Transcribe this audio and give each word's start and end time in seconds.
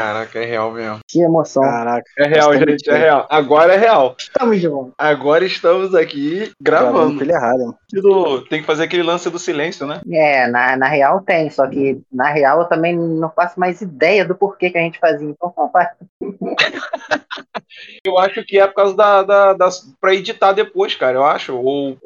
Caraca, 0.00 0.38
é 0.38 0.44
real 0.44 0.72
mesmo. 0.72 0.98
Que 1.08 1.20
emoção. 1.20 1.62
Caraca. 1.62 2.04
É 2.18 2.28
real, 2.28 2.52
Estamos 2.54 2.70
gente, 2.72 2.90
é 2.90 2.96
real. 2.96 3.26
Agora 3.30 3.74
é 3.74 3.76
real. 3.76 4.14
Estamos 4.18 4.60
de 4.60 4.68
volta. 4.68 4.92
Agora 4.98 5.44
estamos 5.44 5.94
aqui 5.94 6.50
Gravando 6.60 6.92
gravando. 6.92 7.18
pilha 7.18 7.32
errada. 7.34 7.58
mano. 7.58 7.76
Do- 7.92 8.42
Tem 8.46 8.60
que 8.60 8.66
fazer 8.66 8.84
aquele 8.84 9.02
lance 9.02 9.28
do 9.30 9.38
silêncio, 9.38 9.86
né? 9.86 10.00
É, 10.10 10.46
na, 10.46 10.76
na 10.76 10.88
real 10.88 11.20
tem, 11.22 11.50
só 11.50 11.66
que 11.66 12.00
na 12.12 12.30
real 12.30 12.60
eu 12.60 12.66
também 12.66 12.96
não 12.96 13.30
faço 13.30 13.58
mais 13.60 13.80
ideia 13.80 14.24
do 14.24 14.34
porquê 14.34 14.70
que 14.70 14.78
a 14.78 14.82
gente 14.82 14.98
fazia. 14.98 15.28
Então, 15.28 15.52
faz. 15.72 15.88
Eu 18.04 18.18
acho 18.18 18.44
que 18.44 18.58
é 18.58 18.66
por 18.66 18.74
causa 18.74 18.96
da, 18.96 19.22
da, 19.22 19.52
das- 19.54 19.80
pra 20.00 20.14
editar 20.14 20.52
depois, 20.52 20.94
cara, 20.94 21.16
eu 21.16 21.24
acho. 21.24 21.56
Ou. 21.56 21.96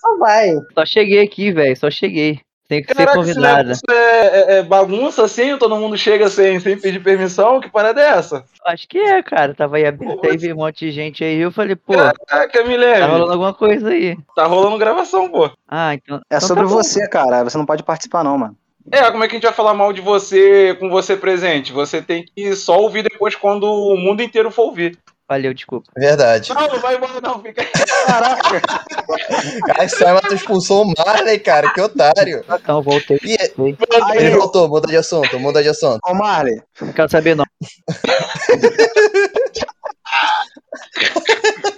Só 0.00 0.16
vai. 0.18 0.50
Só 0.74 0.84
cheguei 0.86 1.20
aqui, 1.22 1.52
velho. 1.52 1.76
Só 1.76 1.90
cheguei. 1.90 2.40
Tem 2.70 2.80
que 2.82 2.86
ser 2.94 2.94
Caraca, 2.94 3.18
esse 3.18 3.32
convidada. 3.34 3.62
negócio 3.64 3.82
é, 3.90 4.26
é- 4.26 4.58
é 4.58 4.62
bagunça 4.62 5.24
assim, 5.24 5.56
todo 5.58 5.74
mundo 5.74 5.98
chega 5.98 6.28
sem, 6.30 6.60
sem 6.60 6.78
pedir 6.78 7.00
permissão? 7.02 7.60
Que 7.60 7.68
parada 7.68 8.00
é 8.00 8.10
essa? 8.10 8.44
Acho 8.64 8.86
que 8.88 8.96
é, 8.96 9.20
cara. 9.24 9.52
Tava 9.52 9.76
aí 9.76 9.84
aberto 9.84 10.24
aí, 10.24 10.36
veio 10.36 10.54
um 10.54 10.58
monte 10.58 10.86
de 10.86 10.92
gente 10.92 11.24
aí. 11.24 11.36
Eu 11.40 11.50
falei, 11.50 11.74
pô, 11.74 11.94
Caraca, 12.28 12.62
me 12.62 12.76
leve. 12.76 13.00
tá 13.00 13.06
rolando 13.08 13.32
alguma 13.32 13.52
coisa 13.52 13.88
aí. 13.88 14.16
Tá 14.36 14.46
rolando 14.46 14.78
gravação, 14.78 15.28
pô. 15.28 15.50
Ah, 15.68 15.94
então. 15.94 16.18
É 16.30 16.36
então 16.36 16.46
sobre 16.46 16.62
tá 16.62 16.70
você, 16.70 17.08
cara. 17.08 17.42
Você 17.42 17.58
não 17.58 17.66
pode 17.66 17.82
participar, 17.82 18.22
não, 18.22 18.38
mano. 18.38 18.56
É, 18.92 19.10
como 19.10 19.24
é 19.24 19.26
que 19.26 19.34
a 19.34 19.36
gente 19.36 19.44
vai 19.44 19.52
falar 19.52 19.74
mal 19.74 19.92
de 19.92 20.00
você 20.00 20.76
com 20.78 20.88
você 20.88 21.16
presente? 21.16 21.72
Você 21.72 22.00
tem 22.00 22.24
que 22.24 22.54
só 22.54 22.78
ouvir 22.80 23.02
depois 23.02 23.34
quando 23.34 23.64
o 23.64 23.96
mundo 23.96 24.22
inteiro 24.22 24.48
for 24.50 24.66
ouvir. 24.66 24.96
Valeu, 25.30 25.54
desculpa. 25.54 25.88
Verdade. 25.96 26.52
Não, 26.52 26.66
não 26.66 26.80
vai 26.80 26.96
embora 26.96 27.20
não, 27.20 27.40
fica 27.40 27.62
aí. 27.62 27.68
Caraca. 28.04 28.60
Ai, 29.78 29.88
Simon, 29.88 30.18
tu 30.28 30.34
expulsou 30.34 30.84
o 30.84 30.92
Marley, 30.98 31.38
cara, 31.38 31.72
que 31.72 31.80
otário. 31.80 32.44
Então, 32.50 32.82
voltei. 32.82 33.16
E 33.22 33.36
Aí, 33.40 34.18
ele 34.18 34.30
voltou, 34.36 34.68
muda 34.68 34.88
de 34.88 34.96
assunto, 34.96 35.38
muda 35.38 35.62
de 35.62 35.68
assunto. 35.68 36.00
ô 36.04 36.14
Marley, 36.14 36.60
Não 36.80 36.92
quero 36.92 37.08
saber, 37.08 37.36
não. 37.36 37.44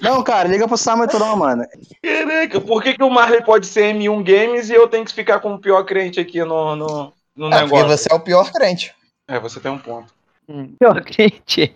Não, 0.01 0.23
cara, 0.23 0.49
liga 0.49 0.67
pro 0.67 0.77
Samuel 0.77 1.09
não, 1.19 1.37
mano. 1.37 1.65
Caraca, 2.03 2.61
por 2.61 2.83
que, 2.83 2.95
que 2.95 3.03
o 3.05 3.11
Marley 3.11 3.43
pode 3.45 3.67
ser 3.67 3.95
M1 3.95 4.23
Games 4.25 4.71
e 4.71 4.75
eu 4.75 4.89
tenho 4.89 5.05
que 5.05 5.13
ficar 5.13 5.41
com 5.41 5.55
o 5.55 5.59
pior 5.61 5.85
crente 5.85 6.19
aqui 6.19 6.43
no, 6.43 6.75
no, 6.75 7.13
no 7.37 7.47
É, 7.49 7.61
porque 7.61 7.65
negócio? 7.77 7.89
você 7.89 8.09
é 8.13 8.15
o 8.15 8.21
pior 8.21 8.51
crente. 8.51 8.95
É, 9.29 9.39
você 9.39 9.61
tem 9.61 9.71
um 9.71 9.79
ponto. 9.79 10.13
Hum, 10.49 10.75
Pior 10.79 11.01
crente. 11.05 11.75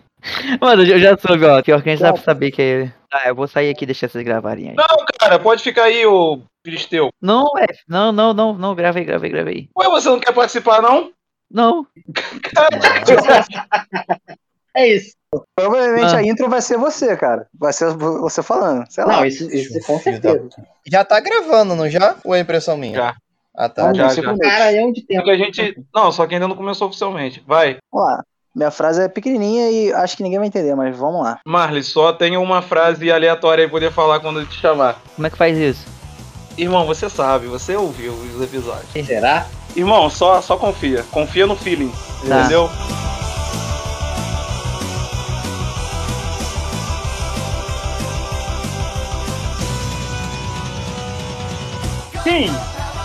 Mano, 0.61 0.83
eu 0.83 0.99
já 0.99 1.17
soube, 1.17 1.45
ó. 1.45 1.61
Pior 1.61 1.81
crente 1.81 2.01
dá 2.01 2.13
pra 2.13 2.21
saber 2.21 2.51
que 2.51 2.61
é. 2.61 2.93
Ah, 3.11 3.29
eu 3.29 3.35
vou 3.35 3.47
sair 3.47 3.69
aqui 3.69 3.83
e 3.83 3.87
deixar 3.87 4.09
vocês 4.09 4.23
gravarem 4.23 4.69
aí. 4.69 4.75
Não, 4.75 5.05
cara, 5.19 5.39
pode 5.39 5.63
ficar 5.63 5.83
aí, 5.83 6.05
ô 6.05 6.41
Filisteu. 6.65 7.09
Não, 7.21 7.45
é. 7.57 7.65
Não, 7.87 8.11
não, 8.11 8.33
não, 8.33 8.53
não. 8.53 8.75
Gravei, 8.75 9.03
gravei, 9.05 9.29
gravei. 9.29 9.69
Ué, 9.77 9.87
você 9.89 10.09
não 10.09 10.19
quer 10.19 10.33
participar, 10.33 10.81
não? 10.81 11.11
Não. 11.49 11.85
É 14.75 14.87
isso. 14.87 15.15
Provavelmente 15.55 16.13
Ah. 16.13 16.19
a 16.19 16.23
intro 16.23 16.47
vai 16.49 16.61
ser 16.61 16.77
você, 16.77 17.17
cara. 17.17 17.47
Vai 17.59 17.73
ser 17.73 17.91
você 17.95 18.43
falando. 18.43 18.85
Sei 18.91 19.03
lá. 19.03 19.13
Não, 19.17 19.25
isso, 19.25 19.49
isso 19.51 19.79
com 19.87 19.99
certeza. 19.99 20.47
Já 20.85 21.03
tá 21.03 21.19
gravando, 21.19 21.75
não 21.75 21.89
já? 21.89 22.15
Ou 22.23 22.35
é 22.35 22.39
impressão 22.41 22.77
minha? 22.77 22.95
Já. 22.95 23.15
Ah, 23.55 23.67
tá. 23.69 23.85
Já, 23.85 23.91
ver 23.91 23.97
já. 23.97 24.09
cinco 24.11 24.27
minutos. 24.27 24.47
Caralhão 24.47 24.91
de 24.91 25.01
Só 25.01 25.07
tempo. 25.07 25.23
que 25.23 25.31
a 25.31 25.37
gente. 25.37 25.83
Não, 25.95 26.11
só 26.11 26.27
que 26.27 26.35
ainda 26.35 26.47
não 26.47 26.55
começou 26.55 26.87
oficialmente. 26.89 27.43
Vai. 27.47 27.77
Vamos 27.91 28.07
lá. 28.07 28.23
Minha 28.57 28.71
frase 28.71 29.03
é 29.03 29.07
pequenininha 29.07 29.69
e 29.69 29.93
acho 29.93 30.17
que 30.17 30.23
ninguém 30.23 30.39
vai 30.39 30.47
entender, 30.47 30.73
mas 30.73 30.97
vamos 30.97 31.21
lá. 31.21 31.39
Marley, 31.45 31.83
só 31.83 32.11
tem 32.11 32.35
uma 32.37 32.59
frase 32.59 33.11
aleatória 33.11 33.63
aí 33.63 33.67
pra 33.67 33.77
poder 33.77 33.91
falar 33.91 34.19
quando 34.19 34.39
eu 34.39 34.47
te 34.47 34.59
chamar. 34.59 34.99
Como 35.15 35.27
é 35.27 35.29
que 35.29 35.37
faz 35.37 35.55
isso? 35.55 35.85
Irmão, 36.57 36.83
você 36.83 37.07
sabe, 37.07 37.45
você 37.45 37.75
ouviu 37.75 38.13
os 38.13 38.41
episódios. 38.41 38.89
Será? 39.05 39.45
Irmão, 39.75 40.09
só, 40.09 40.41
só 40.41 40.57
confia. 40.57 41.05
Confia 41.11 41.45
no 41.45 41.55
feeling. 41.55 41.93
Tá. 42.27 42.39
Entendeu? 42.39 42.67
Sim, 52.23 52.47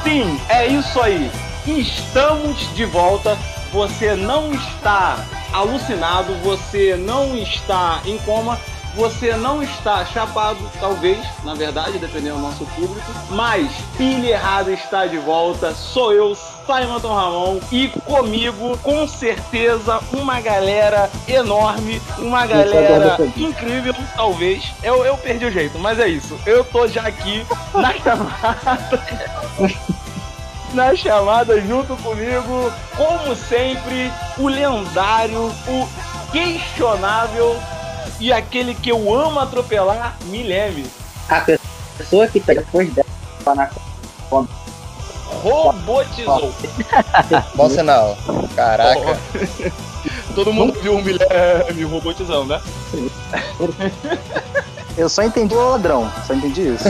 sim, 0.03 0.41
é 0.49 0.67
isso 0.67 0.99
aí. 0.99 1.31
Estamos 1.67 2.75
de 2.75 2.87
volta. 2.87 3.37
Você 3.71 4.15
não 4.15 4.53
está 4.53 5.17
alucinado, 5.53 6.35
você 6.43 6.97
não 6.97 7.37
está 7.37 8.01
em 8.05 8.19
coma, 8.19 8.59
você 8.95 9.35
não 9.37 9.63
está 9.63 10.05
chapado, 10.05 10.59
talvez, 10.79 11.19
na 11.45 11.55
verdade, 11.55 11.99
dependendo 11.99 12.37
do 12.37 12.43
nosso 12.43 12.67
público. 12.67 13.11
Mas 13.31 13.71
Pilha 13.97 14.33
Errada 14.33 14.71
está 14.71 15.07
de 15.07 15.19
volta. 15.19 15.75
Sou 15.75 16.13
eu, 16.13 16.35
Simon 16.35 17.01
Tom 17.01 17.15
Ramon, 17.15 17.61
e 17.71 17.89
comigo, 17.89 18.77
com 18.79 19.09
certeza, 19.09 20.01
uma 20.13 20.41
galera 20.41 21.11
enorme, 21.27 22.01
uma 22.19 22.47
galera 22.47 23.17
incrível, 23.37 23.95
talvez. 24.15 24.65
Eu, 24.83 25.05
eu 25.05 25.17
perdi 25.17 25.47
o 25.47 25.51
jeito, 25.51 25.79
mas 25.79 25.99
é 25.99 26.09
isso. 26.09 26.39
Eu 26.47 26.65
tô 26.65 26.87
já 26.87 27.03
aqui 27.03 27.47
na 27.75 27.93
chamada. 27.99 29.03
Na 30.75 30.97
chamada 30.97 31.61
junto 31.61 31.97
comigo, 31.97 32.73
como 32.97 33.37
sempre, 33.37 34.11
o 34.39 34.49
lendário, 34.49 35.53
o 35.69 35.89
questionável 36.31 37.57
e 38.19 38.33
aquele 38.33 38.75
que 38.75 38.91
eu 38.91 39.15
amo 39.15 39.41
atropelar, 39.41 40.17
Mileme. 40.27 40.87
A 41.29 41.45
pessoa 41.99 42.27
que 42.27 42.41
tá 42.41 42.55
depois 42.55 42.93
dela 42.93 43.07
na 43.55 43.71
Robotizou. 45.43 46.55
Bom 47.57 47.69
sinal. 47.69 48.17
Caraca. 48.55 49.19
Todo 50.35 50.53
mundo 50.53 50.79
viu 50.81 50.95
o 50.95 51.03
Mileme 51.03 51.85
robotizando, 51.85 52.47
né? 52.47 52.61
Eu 54.97 55.09
só 55.09 55.23
entendi 55.23 55.55
o 55.55 55.71
ladrão, 55.71 56.11
só 56.27 56.35
entendi 56.35 56.75
isso. 56.75 56.85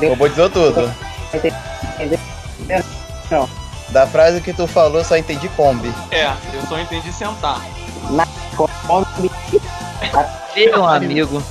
Robotizou 0.00 0.48
tudo. 0.48 1.09
Da 3.90 4.06
frase 4.06 4.40
que 4.40 4.52
tu 4.52 4.66
falou, 4.66 5.04
só 5.04 5.16
entendi 5.16 5.48
Kombi. 5.50 5.92
É, 6.10 6.32
eu 6.54 6.62
só 6.68 6.78
entendi 6.78 7.12
sentar. 7.12 7.60
Meu 10.54 10.86
amigo. 10.86 11.42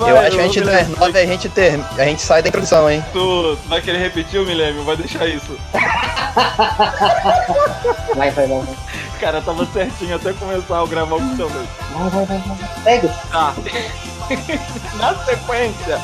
Eu 0.00 0.14
Vai, 0.14 0.26
acho 0.28 0.36
que 0.36 0.42
a 0.42 0.46
gente 0.46 0.60
das 0.60 0.88
nove 0.88 1.18
a 1.18 1.26
gente, 1.26 1.48
ter... 1.48 1.80
a 1.98 2.04
gente 2.04 2.22
sai 2.22 2.40
da 2.40 2.48
introdução, 2.48 2.88
hein? 2.88 3.04
Tu, 3.12 3.18
tu 3.56 3.68
vai 3.68 3.82
querer 3.82 3.98
repetir 3.98 4.40
o 4.40 4.46
Mileme? 4.46 4.84
Vai 4.84 4.96
deixar 4.96 5.26
isso. 5.26 5.58
Vai, 8.14 8.30
vai, 8.30 8.46
vai. 8.46 8.46
vai. 8.46 8.76
Cara, 9.18 9.42
tava 9.42 9.66
certinho 9.66 10.14
até 10.14 10.32
começar 10.34 10.80
a 10.80 10.86
gravar 10.86 11.16
oficialmente. 11.16 11.68
Vai, 11.92 12.10
vai, 12.10 12.26
vai, 12.26 12.38
vai. 12.38 12.82
Pega. 12.84 13.08
Tá. 13.30 13.54
Na 14.98 15.14
sequência. 15.24 16.00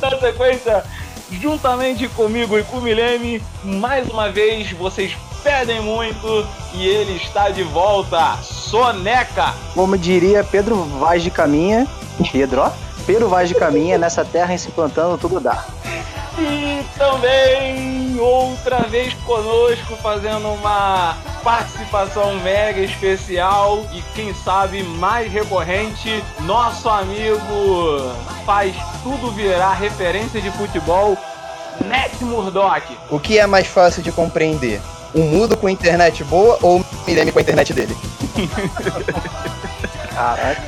Na 0.00 0.18
sequência, 0.18 0.84
juntamente 1.30 2.08
comigo 2.08 2.58
e 2.58 2.64
com 2.64 2.78
o 2.78 2.82
Milene, 2.82 3.42
mais 3.62 4.08
uma 4.08 4.30
vez 4.30 4.70
vocês 4.72 5.16
pedem 5.42 5.80
muito 5.80 6.46
e 6.74 6.86
ele 6.86 7.16
está 7.16 7.50
de 7.50 7.62
volta. 7.62 8.36
Soneca! 8.42 9.54
Como 9.74 9.98
diria 9.98 10.44
Pedro 10.44 10.76
Vaz 10.84 11.22
de 11.22 11.30
Caminha. 11.30 11.86
Pedro, 12.30 12.62
ó. 12.62 12.70
Pedro 13.06 13.28
Vaz 13.28 13.48
de 13.48 13.54
Caminha, 13.54 13.98
nessa 13.98 14.24
terra 14.24 14.54
em 14.54 14.58
se 14.58 14.70
plantando 14.70 15.18
tudo 15.18 15.40
dá. 15.40 15.64
E 16.38 16.84
também 16.96 18.18
outra 18.18 18.80
vez 18.82 19.12
conosco 19.24 19.96
fazendo 19.96 20.48
uma 20.48 21.16
participação 21.42 22.36
mega 22.40 22.80
especial 22.80 23.84
e 23.92 24.00
quem 24.14 24.32
sabe 24.32 24.82
mais 24.82 25.30
recorrente, 25.30 26.22
nosso 26.40 26.88
amigo 26.88 28.12
faz 28.46 28.74
tudo 29.02 29.30
virar 29.32 29.74
referência 29.74 30.40
de 30.40 30.50
futebol, 30.52 31.16
Net 31.84 32.24
Murdoch. 32.24 32.96
O 33.10 33.18
que 33.18 33.38
é 33.38 33.46
mais 33.46 33.66
fácil 33.66 34.02
de 34.02 34.12
compreender? 34.12 34.80
Um 35.14 35.24
mudo 35.24 35.56
com 35.56 35.68
internet 35.68 36.24
boa 36.24 36.58
ou 36.62 36.78
um 36.78 36.82
com 37.32 37.38
a 37.38 37.42
internet 37.42 37.72
dele? 37.74 37.96
Caraca. 40.14 40.62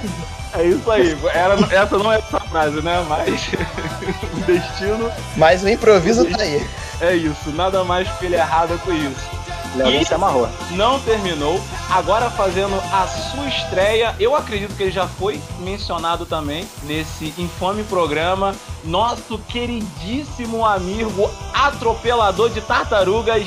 É 0.56 0.64
isso 0.64 0.90
aí. 0.90 1.16
Era, 1.32 1.54
essa 1.74 1.98
não 1.98 2.12
é 2.12 2.18
essa 2.18 2.40
frase, 2.40 2.80
né? 2.80 3.04
Mas 3.08 3.48
o 4.32 4.40
destino 4.46 5.10
Mas 5.36 5.62
o 5.62 5.68
improviso 5.68 6.24
tá 6.26 6.42
aí. 6.42 6.64
é 7.00 7.14
isso. 7.16 7.50
Nada 7.52 7.82
mais 7.84 8.08
que 8.18 8.26
ele 8.26 8.36
errado 8.36 8.78
com 8.84 8.92
isso. 8.92 9.34
Léo 9.76 9.88
E- 9.90 10.04
se 10.04 10.14
amarrou. 10.14 10.48
não 10.70 11.00
terminou. 11.00 11.60
Agora 11.90 12.30
fazendo 12.30 12.80
a 12.92 13.06
sua 13.08 13.48
estreia, 13.48 14.14
eu 14.20 14.36
acredito 14.36 14.76
que 14.76 14.84
ele 14.84 14.92
já 14.92 15.08
foi 15.08 15.40
mencionado 15.58 16.24
também 16.24 16.64
nesse 16.84 17.34
infame 17.36 17.82
programa. 17.82 18.54
Nosso 18.84 19.36
queridíssimo 19.48 20.64
amigo 20.64 21.28
atropelador 21.52 22.50
de 22.50 22.60
tartarugas, 22.60 23.44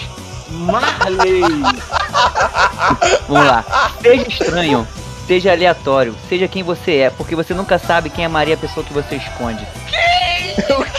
Marley. 0.49 1.41
Vamos 3.29 3.47
lá. 3.47 3.63
Seja 4.01 4.27
estranho, 4.27 4.87
seja 5.27 5.51
aleatório, 5.51 6.15
seja 6.29 6.47
quem 6.47 6.63
você 6.63 6.95
é, 6.97 7.09
porque 7.09 7.35
você 7.35 7.53
nunca 7.53 7.77
sabe 7.77 8.09
quem 8.09 8.23
é 8.25 8.27
Maria 8.27 8.55
a 8.55 8.57
pessoa 8.57 8.83
que 8.85 8.93
você 8.93 9.15
esconde. 9.17 9.65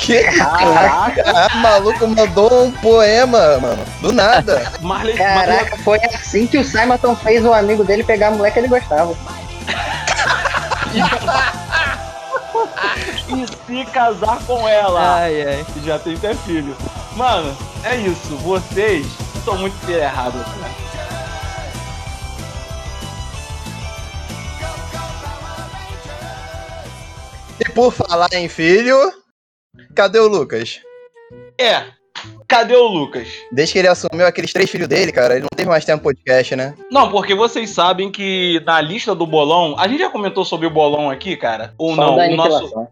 Que? 0.00 0.22
Caraca, 0.22 1.24
Ah, 1.26 1.48
o 1.52 1.56
maluco 1.58 2.06
mandou 2.06 2.64
um 2.64 2.70
poema, 2.70 3.58
mano. 3.58 3.84
Do 4.00 4.12
nada. 4.12 4.72
Marley, 4.80 5.16
Marley 5.16 5.56
Caraca, 5.56 5.76
foi 5.78 5.98
assim 6.14 6.46
que 6.46 6.56
o 6.58 6.64
Simonton 6.64 7.16
fez 7.16 7.44
o 7.44 7.52
amigo 7.52 7.82
dele 7.84 8.04
pegar 8.04 8.28
a 8.28 8.30
mulher 8.30 8.52
que 8.52 8.60
ele 8.60 8.68
gostava. 8.68 9.14
e 13.28 13.46
se 13.66 13.84
casar 13.90 14.38
com 14.46 14.66
ela. 14.68 15.16
Ai, 15.16 15.42
ai. 15.42 15.66
Já 15.84 15.98
tem 15.98 16.14
até 16.14 16.34
filho. 16.34 16.76
Mano, 17.16 17.54
é 17.84 17.96
isso. 17.96 18.36
Vocês 18.36 19.06
estão 19.34 19.56
muito 19.58 19.76
errados, 19.90 20.40
cara. 20.42 20.77
E 27.60 27.68
por 27.72 27.92
falar 27.92 28.28
em 28.34 28.48
filho, 28.48 28.96
cadê 29.94 30.18
o 30.20 30.28
Lucas? 30.28 30.80
É. 31.58 31.84
Cadê 32.46 32.74
o 32.74 32.86
Lucas? 32.86 33.28
Desde 33.52 33.72
que 33.72 33.78
ele 33.80 33.88
assumiu 33.88 34.26
aqueles 34.26 34.52
três 34.52 34.70
filhos 34.70 34.88
dele, 34.88 35.12
cara, 35.12 35.34
ele 35.34 35.42
não 35.42 35.56
teve 35.56 35.68
mais 35.68 35.84
tempo 35.84 36.04
podcast, 36.04 36.54
né? 36.54 36.74
Não, 36.90 37.10
porque 37.10 37.34
vocês 37.34 37.70
sabem 37.70 38.10
que 38.10 38.62
na 38.64 38.80
lista 38.80 39.14
do 39.14 39.26
bolão. 39.26 39.74
A 39.78 39.86
gente 39.88 40.00
já 40.00 40.08
comentou 40.08 40.44
sobre 40.44 40.66
o 40.66 40.70
bolão 40.70 41.10
aqui, 41.10 41.36
cara? 41.36 41.74
Ou 41.76 41.94
Só 41.94 42.00
não? 42.00 42.16
da 42.16 42.26
O 42.26 42.36
nosso. 42.36 42.88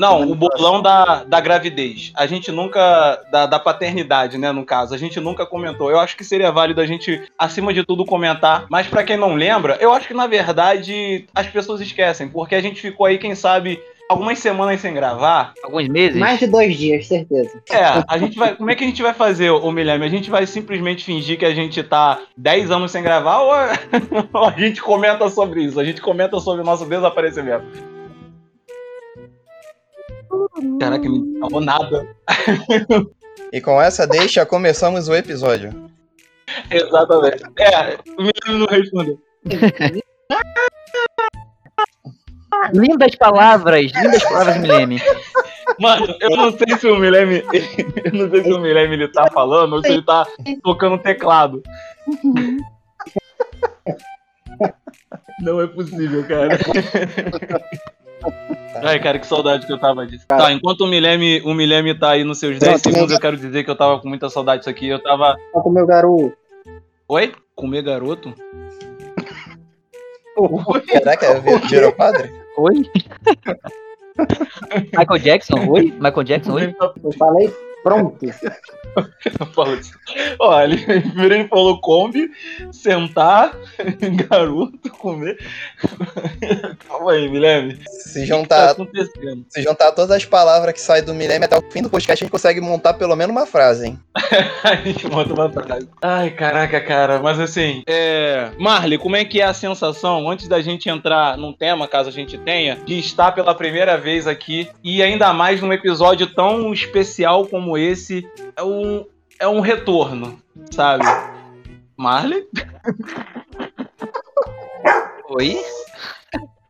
Não, 0.00 0.30
o 0.30 0.34
bolão 0.34 0.80
da, 0.80 1.24
da 1.24 1.40
gravidez. 1.40 2.12
A 2.14 2.26
gente 2.26 2.52
nunca. 2.52 3.20
Da, 3.32 3.46
da 3.46 3.58
paternidade, 3.58 4.38
né, 4.38 4.52
no 4.52 4.64
caso. 4.64 4.94
A 4.94 4.98
gente 4.98 5.18
nunca 5.18 5.44
comentou. 5.44 5.90
Eu 5.90 5.98
acho 5.98 6.16
que 6.16 6.24
seria 6.24 6.52
válido 6.52 6.80
a 6.80 6.86
gente, 6.86 7.22
acima 7.36 7.74
de 7.74 7.84
tudo, 7.84 8.04
comentar. 8.04 8.66
Mas 8.68 8.86
pra 8.86 9.02
quem 9.02 9.16
não 9.16 9.34
lembra, 9.34 9.76
eu 9.80 9.92
acho 9.92 10.06
que 10.06 10.14
na 10.14 10.26
verdade 10.26 11.26
as 11.34 11.48
pessoas 11.48 11.80
esquecem. 11.80 12.28
Porque 12.28 12.54
a 12.54 12.60
gente 12.60 12.80
ficou 12.80 13.06
aí, 13.06 13.18
quem 13.18 13.34
sabe, 13.34 13.80
algumas 14.08 14.38
semanas 14.38 14.80
sem 14.80 14.94
gravar. 14.94 15.52
Alguns 15.62 15.88
meses? 15.88 16.16
Mais 16.16 16.38
de 16.38 16.46
dois 16.46 16.76
dias, 16.76 17.06
certeza. 17.06 17.62
É, 17.70 18.04
a 18.08 18.18
gente 18.18 18.38
vai. 18.38 18.56
Como 18.56 18.70
é 18.70 18.74
que 18.74 18.84
a 18.84 18.86
gente 18.86 19.02
vai 19.02 19.12
fazer, 19.12 19.50
ô 19.50 19.70
Milhame? 19.70 20.04
A 20.04 20.08
gente 20.08 20.30
vai 20.30 20.46
simplesmente 20.46 21.04
fingir 21.04 21.38
que 21.38 21.44
a 21.44 21.54
gente 21.54 21.82
tá 21.82 22.20
10 22.36 22.70
anos 22.70 22.90
sem 22.90 23.02
gravar 23.02 23.40
ou 23.40 23.52
a, 23.52 23.72
ou 24.32 24.44
a 24.46 24.52
gente 24.52 24.80
comenta 24.80 25.28
sobre 25.28 25.62
isso? 25.62 25.78
A 25.78 25.84
gente 25.84 26.00
comenta 26.00 26.40
sobre 26.40 26.62
o 26.62 26.64
nosso 26.64 26.86
desaparecimento. 26.86 27.66
Caraca, 30.80 31.08
não 31.08 31.48
falou 31.48 31.60
nada. 31.60 32.16
E 33.50 33.62
com 33.62 33.80
essa 33.80 34.06
deixa, 34.06 34.44
começamos 34.44 35.08
o 35.08 35.14
episódio. 35.14 35.90
Exatamente. 36.70 37.42
É, 37.58 37.96
o 38.18 38.22
menino 38.22 38.58
não 38.58 38.66
respondeu. 38.66 39.18
Lindas 42.74 43.14
palavras, 43.16 43.90
lindas 43.92 44.22
palavras, 44.24 44.58
Milene. 44.58 45.00
Mano, 45.78 46.06
eu 46.20 46.30
não 46.30 46.50
sei 46.56 46.76
se 46.78 46.86
o 46.88 46.96
Milene. 46.96 47.42
Eu 48.04 48.12
não 48.12 48.30
sei 48.30 48.42
se 48.44 48.52
o 48.52 48.58
Milene 48.60 48.94
ele 48.94 49.08
tá 49.08 49.30
falando 49.30 49.74
ou 49.74 49.82
se 49.82 49.92
ele 49.92 50.02
tá 50.02 50.26
tocando 50.62 50.98
teclado. 50.98 51.62
Não 55.40 55.60
é 55.60 55.66
possível, 55.66 56.24
cara. 56.26 56.58
Ai, 58.82 58.98
cara, 59.00 59.18
que 59.18 59.26
saudade 59.26 59.66
que 59.66 59.72
eu 59.72 59.78
tava 59.78 60.06
disso. 60.06 60.26
Tá, 60.26 60.52
enquanto 60.52 60.80
o 60.82 60.86
Milene, 60.86 61.40
o 61.44 61.54
Milene 61.54 61.94
tá 61.96 62.10
aí 62.10 62.24
nos 62.24 62.38
seus 62.38 62.58
10 62.58 62.80
Pronto, 62.82 62.94
segundos, 62.94 63.12
eu 63.14 63.20
quero 63.20 63.36
dizer 63.36 63.64
que 63.64 63.70
eu 63.70 63.76
tava 63.76 64.00
com 64.00 64.08
muita 64.08 64.28
saudade 64.28 64.60
disso 64.60 64.70
aqui. 64.70 64.88
Eu 64.88 65.00
tava. 65.02 65.36
Só 65.52 65.60
com 65.60 65.68
o 65.70 65.72
meu 65.72 65.86
garoto. 65.86 66.32
Oi? 67.08 67.32
Comer 67.54 67.82
garoto? 67.82 68.34
Caraca, 70.92 71.40
vi- 71.40 71.68
virou 71.68 71.92
padre? 71.92 72.32
Oi? 72.58 72.74
Michael 74.98 75.22
Jackson? 75.22 75.68
Oi? 75.68 75.92
Michael 76.00 76.24
Jackson? 76.24 76.54
Oi? 76.54 76.74
Eu 77.04 77.12
falei, 77.12 77.54
pronto. 77.88 78.26
Olha, 80.40 80.76
primeiro 80.76 81.34
ele 81.34 81.48
falou 81.48 81.80
Kombi, 81.80 82.30
sentar, 82.72 83.56
garoto, 84.28 84.90
comer. 84.90 85.38
Calma 86.88 87.12
aí, 87.12 87.28
Milene. 87.28 87.78
Se 87.88 88.20
O 88.20 88.22
que 88.22 88.28
tá 88.28 88.36
juntar, 88.36 88.70
acontecendo? 88.70 89.44
se 89.48 89.62
juntar 89.62 89.92
todas 89.92 90.10
as 90.10 90.24
palavras 90.24 90.74
que 90.74 90.80
saem 90.80 91.04
do 91.04 91.14
Milênio 91.14 91.44
até 91.44 91.56
o 91.56 91.62
fim 91.70 91.82
do 91.82 91.90
podcast, 91.90 92.22
a 92.22 92.24
gente 92.24 92.32
consegue 92.32 92.60
montar 92.60 92.94
pelo 92.94 93.14
menos 93.14 93.34
uma 93.34 93.46
frase, 93.46 93.86
hein? 93.86 93.98
A 94.64 94.74
gente 94.76 95.06
monta 95.06 95.32
uma 95.32 95.50
frase. 95.50 95.88
Ai, 96.02 96.30
caraca, 96.30 96.80
cara. 96.80 97.20
Mas 97.20 97.38
assim, 97.38 97.82
é. 97.86 98.50
Marley, 98.58 98.98
como 98.98 99.16
é 99.16 99.24
que 99.24 99.40
é 99.40 99.44
a 99.44 99.54
sensação, 99.54 100.28
antes 100.28 100.48
da 100.48 100.60
gente 100.60 100.88
entrar 100.88 101.36
num 101.36 101.52
tema, 101.52 101.86
caso 101.86 102.08
a 102.08 102.12
gente 102.12 102.36
tenha, 102.38 102.76
de 102.84 102.98
estar 102.98 103.32
pela 103.32 103.54
primeira 103.54 103.96
vez 103.96 104.26
aqui 104.26 104.68
e 104.82 105.02
ainda 105.02 105.32
mais 105.32 105.60
num 105.60 105.72
episódio 105.72 106.26
tão 106.26 106.72
especial 106.72 107.46
como 107.46 107.77
esse? 107.78 108.28
É 108.56 108.62
um, 108.62 109.04
é 109.40 109.48
um 109.48 109.60
retorno, 109.60 110.38
sabe? 110.70 111.04
Marley? 111.96 112.46
Oi? 115.30 115.56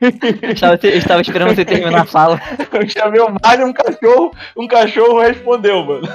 estava, 0.01 0.79
eu 0.83 0.97
estava 0.97 1.21
esperando 1.21 1.55
você 1.55 1.65
terminar 1.65 2.03
a 2.03 2.05
fala. 2.07 2.41
Eu 2.73 2.89
chamei 2.89 3.21
o 3.21 3.29
Marley, 3.43 3.65
um 3.65 3.73
cachorro, 3.73 4.33
um 4.57 4.67
cachorro 4.69 5.21
respondeu, 5.21 5.85
mano. 5.85 6.09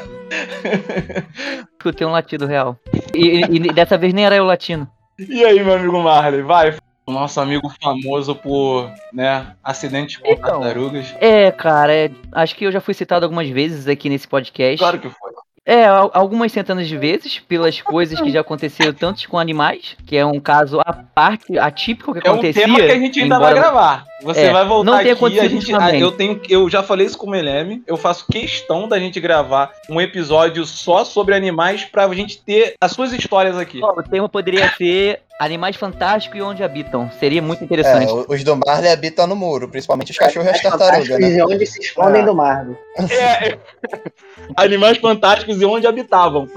Escutei 1.78 2.08
um 2.08 2.12
latido 2.12 2.46
real. 2.46 2.78
E, 3.14 3.42
e- 3.42 3.56
e 3.56 3.74
dessa 3.74 3.98
vez 3.98 4.14
nem 4.14 4.26
era 4.26 4.36
eu 4.36 4.46
latino. 4.46 4.88
E 5.20 5.44
aí, 5.46 5.62
meu 5.64 5.74
amigo 5.76 6.02
Marley, 6.02 6.42
vai. 6.42 6.76
O 7.06 7.12
nosso 7.12 7.40
amigo 7.42 7.70
famoso 7.82 8.34
por, 8.34 8.90
né, 9.12 9.48
acidentes 9.64 10.18
com 10.18 10.28
Então. 10.32 10.62
tartarugas. 10.62 11.14
É, 11.20 11.52
cara, 11.52 11.94
é- 11.94 12.12
acho 12.32 12.56
que 12.56 12.66
eu 12.66 12.72
já 12.72 12.80
fui 12.80 12.94
citado 12.94 13.26
algumas 13.26 13.50
vezes 13.50 13.88
aqui 13.88 14.10
nesse 14.10 14.28
podcast. 14.28 14.78
Claro 14.78 15.00
que 15.00 15.10
foi. 15.10 15.34
É, 15.66 15.86
al- 15.86 16.12
algumas 16.14 16.52
centenas 16.52 16.90
de 16.90 16.98
vezes, 16.98 17.40
pelas 17.40 17.80
coisas 17.82 18.20
que 18.20 18.30
já 18.30 18.42
aconteceram 18.42 18.92
tanto 18.94 19.26
com 19.30 19.40
animais, 19.40 19.96
que 20.06 20.18
é 20.18 20.26
um 20.26 20.38
caso 20.38 20.82
à 20.86 20.92
parte, 20.92 21.58
atípico 21.58 22.14
que 22.14 22.26
É 22.28 22.30
um 22.30 22.34
acontecia. 22.34 22.64
tema 22.66 22.80
que 22.80 22.92
a 22.92 23.00
gente 23.00 23.22
ainda 23.22 23.36
embora- 23.36 23.54
vai 23.54 23.62
gravar. 23.64 24.06
Você 24.24 24.42
É, 24.42 24.52
vai 24.52 24.66
voltar 24.66 24.92
não 24.92 24.98
tem 25.04 25.12
aqui, 25.14 25.40
a 25.40 25.48
gente, 25.48 25.74
ah, 25.74 25.96
eu 25.98 26.12
tenho, 26.12 26.42
eu 26.50 26.70
já 26.70 26.84
falei 26.84 27.06
isso 27.08 27.18
com 27.18 27.28
o 27.28 27.30
Meleme, 27.30 27.82
eu 27.88 27.96
faço 27.96 28.26
questão 28.30 28.90
da 28.90 29.00
gente 29.00 29.20
gravar 29.22 29.72
um 29.90 30.02
episódio 30.02 30.66
só 30.66 31.06
sobre 31.06 31.34
animais 31.34 31.86
pra 31.86 32.08
gente 32.14 32.42
ter 32.42 32.76
as 32.82 32.92
suas 32.92 33.14
histórias 33.14 33.58
aqui. 33.58 33.80
O 33.82 34.04
tema 34.04 34.28
poderia 34.28 34.70
ser 34.78 35.22
Animais 35.40 35.76
Fantásticos 35.76 36.38
e 36.40 36.42
Onde 36.42 36.64
Habitam. 36.64 37.10
Seria 37.20 37.42
muito 37.42 37.62
É, 37.62 37.66
interessante. 37.66 38.12
o- 38.12 38.26
os 38.30 38.44
do 38.44 38.56
Marley 38.56 38.92
habitam 38.92 39.28
no 39.28 39.36
muro, 39.36 39.68
principalmente 39.68 40.12
os 40.12 40.18
cachorros 40.18 40.48
e 40.48 40.52
as 40.52 40.62
tartarugas, 40.62 41.08
né? 41.20 41.30
e 41.38 41.42
onde 41.42 41.66
se 41.66 41.80
escondem 41.82 42.22
Ah. 42.22 42.26
do 42.26 42.36
Marvel. 42.36 42.78
É, 43.10 43.50
é. 43.50 43.58
Animais 44.56 44.98
fantásticos 44.98 45.60
e 45.62 45.66
onde 45.66 45.88
habitavam. 45.88 46.48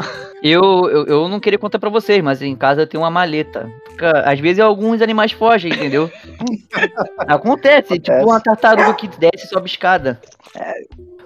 Eu, 0.42 0.62
eu, 0.90 1.06
eu 1.06 1.28
não 1.28 1.40
queria 1.40 1.58
contar 1.58 1.78
pra 1.78 1.88
vocês, 1.90 2.22
mas 2.22 2.42
em 2.42 2.54
casa 2.54 2.82
eu 2.82 2.86
tenho 2.86 3.02
uma 3.02 3.10
maleta. 3.10 3.68
Fica- 3.90 4.20
Às 4.30 4.38
vezes 4.38 4.60
alguns 4.60 5.00
animais 5.00 5.32
fogem, 5.32 5.72
entendeu? 5.72 6.10
Acontece, 7.26 7.98
tipo 7.98 8.16
uma 8.24 8.40
tartaruga 8.40 8.92
que 8.94 9.08
desce 9.08 9.46
e 9.46 9.48
sobe 9.48 9.66
escada. 9.68 10.20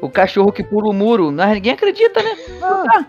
O 0.02 0.08
cachorro 0.08 0.50
que 0.50 0.62
pula 0.64 0.88
o 0.88 0.92
muro. 0.94 1.30
Mas 1.30 1.52
ninguém 1.54 1.72
acredita, 1.74 2.22
né? 2.22 2.30
Ah, 2.62 3.04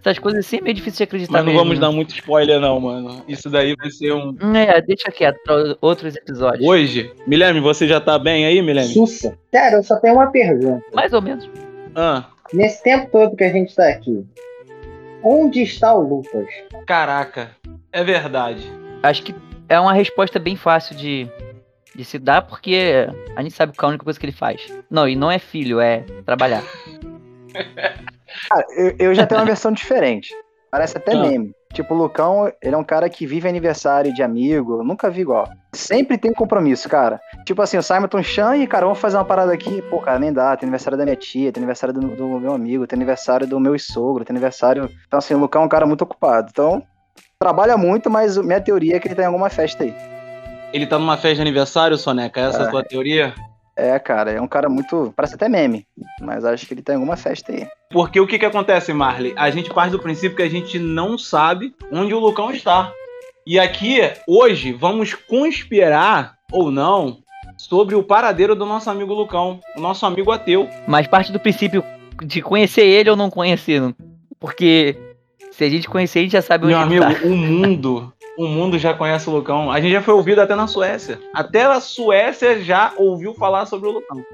Essas 0.00 0.18
coisas 0.18 0.44
assim 0.44 0.58
é 0.58 0.60
meio 0.60 0.74
difícil 0.74 0.98
de 0.98 1.04
acreditar 1.04 1.32
Mas 1.32 1.40
não 1.44 1.52
mesmo, 1.52 1.58
vamos 1.64 1.78
né? 1.78 1.80
dar 1.86 1.92
muito 1.92 2.10
spoiler 2.14 2.58
não, 2.60 2.80
mano. 2.80 3.22
Isso 3.28 3.48
daí 3.48 3.76
vai 3.76 3.90
ser 3.90 4.12
um... 4.12 4.34
É, 4.56 4.80
deixa 4.80 5.10
quieto 5.12 5.38
pra 5.44 5.76
outros 5.80 6.16
episódios. 6.16 6.66
Hoje, 6.68 7.12
Milene, 7.26 7.60
você 7.60 7.86
já 7.86 8.00
tá 8.00 8.18
bem 8.18 8.44
aí, 8.44 8.60
Milene? 8.60 8.92
Sussa. 8.92 9.38
Cara, 9.52 9.76
eu 9.76 9.82
só 9.84 9.96
tenho 10.00 10.14
uma 10.14 10.30
pergunta. 10.30 10.84
Mais 10.92 11.12
ou 11.12 11.22
menos. 11.22 11.48
Ah, 11.94 12.26
Nesse 12.52 12.82
tempo 12.82 13.08
todo 13.10 13.36
que 13.36 13.44
a 13.44 13.52
gente 13.52 13.74
tá 13.74 13.88
aqui, 13.88 14.24
onde 15.22 15.62
está 15.62 15.94
o 15.94 16.00
Lucas? 16.02 16.46
caraca, 16.86 17.50
é 17.92 18.02
verdade. 18.04 18.70
Acho 19.02 19.22
que 19.22 19.34
é 19.68 19.78
uma 19.80 19.92
resposta 19.94 20.38
bem 20.38 20.54
fácil 20.56 20.94
de, 20.96 21.26
de 21.94 22.04
se 22.04 22.18
dar, 22.18 22.42
porque 22.42 23.06
a 23.36 23.42
gente 23.42 23.54
sabe 23.54 23.72
que 23.72 23.84
é 23.84 23.86
a 23.86 23.88
única 23.88 24.04
coisa 24.04 24.18
que 24.18 24.24
ele 24.26 24.32
faz. 24.32 24.72
Não, 24.90 25.08
e 25.08 25.14
não 25.16 25.30
é 25.30 25.38
filho, 25.38 25.80
é 25.80 26.00
trabalhar. 26.24 26.62
Cara, 28.48 28.64
eu, 28.76 28.94
eu 28.98 29.14
já 29.14 29.26
tenho 29.26 29.40
uma 29.40 29.46
versão 29.46 29.72
diferente. 29.72 30.34
Parece 30.70 30.96
até 30.96 31.12
Ah. 31.12 31.20
meme. 31.22 31.52
Tipo, 31.74 31.94
o 31.94 31.96
Lucão, 31.96 32.52
ele 32.62 32.74
é 32.74 32.78
um 32.78 32.84
cara 32.84 33.08
que 33.08 33.26
vive 33.26 33.48
aniversário 33.48 34.12
de 34.12 34.22
amigo. 34.22 34.74
eu 34.80 34.84
Nunca 34.84 35.08
vi 35.08 35.22
igual. 35.22 35.48
Sempre 35.74 36.18
tem 36.18 36.30
compromisso, 36.30 36.86
cara. 36.86 37.18
Tipo 37.46 37.62
assim, 37.62 37.78
o 37.78 37.82
Simon 37.82 38.22
Chan 38.22 38.56
e, 38.58 38.66
cara, 38.66 38.84
vamos 38.84 39.00
fazer 39.00 39.16
uma 39.16 39.24
parada 39.24 39.54
aqui. 39.54 39.80
Pô, 39.88 39.98
cara, 39.98 40.18
nem 40.18 40.30
dá. 40.30 40.54
Tem 40.54 40.66
aniversário 40.66 40.98
da 40.98 41.04
minha 41.04 41.16
tia, 41.16 41.50
tem 41.50 41.62
aniversário 41.62 41.94
do, 41.94 42.08
do 42.08 42.38
meu 42.38 42.52
amigo, 42.52 42.86
tem 42.86 42.96
aniversário 42.98 43.46
do 43.46 43.58
meu 43.58 43.78
sogro, 43.78 44.22
tem 44.22 44.34
aniversário. 44.34 44.90
Então, 45.06 45.18
assim, 45.18 45.32
o 45.32 45.38
Lucão 45.38 45.62
é 45.62 45.64
um 45.64 45.68
cara 45.68 45.86
muito 45.86 46.02
ocupado. 46.02 46.48
Então, 46.50 46.82
trabalha 47.38 47.74
muito, 47.78 48.10
mas 48.10 48.36
minha 48.36 48.60
teoria 48.60 48.96
é 48.96 49.00
que 49.00 49.08
ele 49.08 49.14
tá 49.14 49.22
em 49.22 49.26
alguma 49.26 49.48
festa 49.48 49.82
aí. 49.82 49.94
Ele 50.72 50.86
tá 50.86 50.98
numa 50.98 51.16
festa 51.16 51.36
de 51.36 51.40
aniversário, 51.42 51.96
Soneca? 51.96 52.40
Essa 52.40 52.58
é 52.58 52.64
a 52.64 52.68
Ah. 52.68 52.70
tua 52.70 52.84
teoria? 52.84 53.34
É, 53.76 53.98
cara, 53.98 54.30
é 54.30 54.40
um 54.40 54.46
cara 54.46 54.68
muito. 54.68 55.12
Parece 55.16 55.34
até 55.34 55.48
meme. 55.48 55.86
Mas 56.20 56.44
acho 56.44 56.66
que 56.66 56.74
ele 56.74 56.82
tá 56.82 56.92
em 56.92 56.96
alguma 56.96 57.16
festa 57.16 57.52
aí. 57.52 57.66
Porque 57.90 58.20
o 58.20 58.26
que 58.26 58.38
que 58.38 58.44
acontece, 58.44 58.92
Marley? 58.92 59.32
A 59.36 59.50
gente 59.50 59.70
parte 59.72 59.92
do 59.92 59.98
princípio 59.98 60.36
que 60.36 60.42
a 60.42 60.48
gente 60.48 60.78
não 60.78 61.16
sabe 61.16 61.74
onde 61.90 62.12
o 62.12 62.18
Lucão 62.18 62.50
está. 62.50 62.92
E 63.46 63.58
aqui, 63.58 63.98
hoje, 64.28 64.72
vamos 64.72 65.14
conspirar, 65.14 66.34
ou 66.52 66.70
não, 66.70 67.18
sobre 67.56 67.94
o 67.94 68.02
paradeiro 68.02 68.54
do 68.54 68.64
nosso 68.66 68.88
amigo 68.90 69.12
Lucão, 69.14 69.58
o 69.76 69.80
nosso 69.80 70.04
amigo 70.06 70.30
ateu. 70.30 70.68
Mas 70.86 71.06
parte 71.06 71.32
do 71.32 71.40
princípio 71.40 71.82
de 72.22 72.40
conhecer 72.42 72.84
ele 72.84 73.10
ou 73.10 73.16
não 73.16 73.30
conhecer. 73.30 73.82
Porque 74.38 74.96
se 75.50 75.64
a 75.64 75.68
gente 75.70 75.88
conhecer, 75.88 76.20
a 76.20 76.22
gente 76.22 76.32
já 76.32 76.42
sabe 76.42 76.66
onde 76.66 76.74
Meu 76.74 77.02
ele 77.02 77.04
amigo, 77.04 77.20
tá. 77.20 77.26
o 77.26 77.36
mundo, 77.36 78.12
o 78.36 78.46
mundo 78.46 78.78
já 78.78 78.94
conhece 78.94 79.28
o 79.28 79.32
Lucão. 79.32 79.70
A 79.70 79.80
gente 79.80 79.92
já 79.92 80.02
foi 80.02 80.14
ouvido 80.14 80.40
até 80.40 80.54
na 80.54 80.66
Suécia. 80.66 81.20
Até 81.34 81.64
a 81.64 81.80
Suécia 81.80 82.60
já 82.62 82.92
ouviu 82.96 83.34
falar 83.34 83.66
sobre 83.66 83.88
o 83.88 83.92
Lucão. 83.92 84.24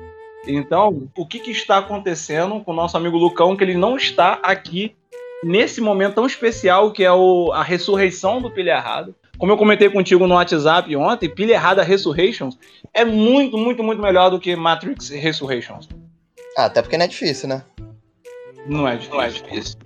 Então, 0.46 1.08
o 1.16 1.26
que, 1.26 1.40
que 1.40 1.50
está 1.50 1.78
acontecendo 1.78 2.60
com 2.60 2.72
o 2.72 2.74
nosso 2.74 2.96
amigo 2.96 3.16
Lucão, 3.16 3.56
que 3.56 3.64
ele 3.64 3.76
não 3.76 3.96
está 3.96 4.38
aqui 4.42 4.96
nesse 5.42 5.80
momento 5.80 6.14
tão 6.14 6.26
especial 6.26 6.92
que 6.92 7.04
é 7.04 7.12
o, 7.12 7.52
a 7.52 7.62
ressurreição 7.62 8.40
do 8.40 8.50
Pilha 8.50 8.72
Errada. 8.72 9.14
Como 9.36 9.52
eu 9.52 9.56
comentei 9.56 9.88
contigo 9.88 10.26
no 10.26 10.34
WhatsApp 10.34 10.94
ontem, 10.96 11.28
Pilha 11.28 11.54
Errada 11.54 11.82
Resurrections 11.82 12.58
é 12.92 13.04
muito, 13.04 13.56
muito, 13.56 13.82
muito 13.82 14.02
melhor 14.02 14.30
do 14.30 14.40
que 14.40 14.56
Matrix 14.56 15.10
Resurrections. 15.10 15.88
Ah, 16.56 16.64
até 16.64 16.82
porque 16.82 16.96
não 16.96 17.04
é 17.04 17.08
difícil, 17.08 17.48
né? 17.48 17.62
Não 18.66 18.86
é, 18.88 18.98
não 19.08 19.22
é 19.22 19.28
difícil. 19.28 19.76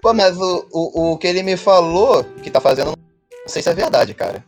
Pô, 0.00 0.12
mas 0.12 0.36
o, 0.36 0.66
o, 0.72 1.12
o 1.12 1.18
que 1.18 1.28
ele 1.28 1.44
me 1.44 1.56
falou 1.56 2.24
que 2.42 2.50
tá 2.50 2.60
fazendo, 2.60 2.92
não 3.44 3.48
sei 3.48 3.62
se 3.62 3.68
é 3.68 3.74
verdade, 3.74 4.14
cara. 4.14 4.44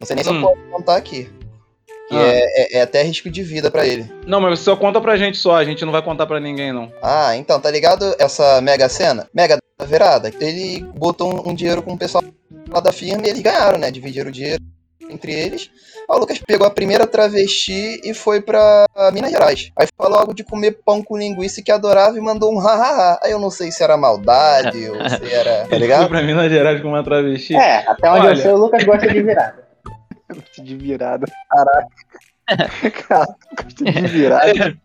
Não 0.00 0.06
sei 0.06 0.16
nem 0.16 0.24
se 0.24 0.30
Hum. 0.30 0.36
eu 0.36 0.48
posso 0.48 0.60
contar 0.70 0.96
aqui. 0.96 1.30
Que 2.08 2.14
Ah. 2.16 2.20
é, 2.22 2.62
é, 2.76 2.78
é 2.78 2.82
até 2.82 3.02
risco 3.02 3.30
de 3.30 3.42
vida 3.42 3.70
pra 3.70 3.86
ele. 3.86 4.10
Não, 4.26 4.40
mas 4.40 4.58
você 4.58 4.64
só 4.66 4.76
conta 4.76 5.00
pra 5.00 5.16
gente 5.16 5.38
só, 5.38 5.56
a 5.56 5.64
gente 5.64 5.84
não 5.84 5.92
vai 5.92 6.02
contar 6.02 6.26
pra 6.26 6.38
ninguém, 6.40 6.72
não. 6.72 6.92
Ah, 7.02 7.34
então, 7.36 7.58
tá 7.60 7.70
ligado 7.70 8.14
essa 8.18 8.60
Mega 8.60 8.88
Sena? 8.88 9.28
Mega 9.32 9.56
da 9.78 9.86
virada. 9.86 10.30
Ele 10.40 10.82
botou 10.96 11.32
um, 11.32 11.50
um 11.50 11.54
dinheiro 11.54 11.82
com 11.82 11.94
o 11.94 11.98
pessoal 11.98 12.22
lá 12.68 12.80
da 12.80 12.92
firma 12.92 13.26
e 13.26 13.30
eles 13.30 13.40
ganharam, 13.40 13.78
né? 13.78 13.90
Dividiram 13.90 14.28
o 14.28 14.32
dinheiro 14.32 14.62
entre 15.10 15.32
eles. 15.32 15.70
Aí 16.10 16.16
o 16.16 16.20
Lucas 16.20 16.38
pegou 16.46 16.66
a 16.66 16.70
primeira 16.70 17.06
travesti 17.06 18.00
e 18.04 18.12
foi 18.12 18.40
pra 18.40 18.86
Minas 19.12 19.30
Gerais. 19.30 19.70
Aí 19.78 19.86
falou 19.96 20.18
algo 20.18 20.34
de 20.34 20.44
comer 20.44 20.78
pão 20.84 21.02
com 21.02 21.16
linguiça 21.16 21.62
que 21.62 21.72
adorava 21.72 22.16
e 22.18 22.20
mandou 22.20 22.52
um 22.52 22.58
hahaha. 22.58 23.18
Aí 23.22 23.32
eu 23.32 23.38
não 23.38 23.50
sei 23.50 23.70
se 23.72 23.82
era 23.82 23.96
maldade 23.96 24.88
ou 24.90 24.96
se 25.08 25.32
era. 25.32 25.50
Tá 25.50 25.60
Ele 25.62 25.68
foi 25.68 25.78
ligado? 25.78 26.08
pra 26.08 26.22
Minas 26.22 26.50
Gerais 26.50 26.80
com 26.82 26.88
uma 26.88 27.02
travesti. 27.04 27.54
É, 27.56 27.88
até 27.88 28.10
onde 28.10 28.26
Olha. 28.26 28.32
eu 28.32 28.36
sei, 28.42 28.52
o 28.52 28.56
Lucas 28.56 28.84
gosta 28.84 29.08
de 29.08 29.22
virada. 29.22 29.64
De 30.58 30.76
virada. 30.76 31.26
Caraca. 31.50 31.88
Cara, 33.08 33.34
gosto 33.62 33.84
de 33.84 34.06
virada. 34.08 34.76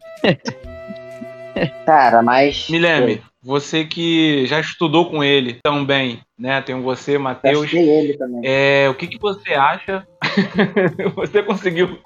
Cara, 1.86 2.22
mas. 2.22 2.68
Milene, 2.70 3.22
você 3.42 3.86
que 3.86 4.46
já 4.46 4.60
estudou 4.60 5.10
com 5.10 5.24
ele 5.24 5.60
também, 5.64 6.20
né? 6.38 6.62
Tem 6.62 6.80
você, 6.82 7.16
Eu 7.16 7.20
Matheus. 7.20 7.66
achei 7.66 7.90
ele 7.90 8.18
também. 8.18 8.42
É, 8.44 8.88
o 8.90 8.94
que, 8.94 9.08
que 9.08 9.18
você 9.20 9.54
acha? 9.54 10.06
você 11.16 11.42
conseguiu. 11.44 11.98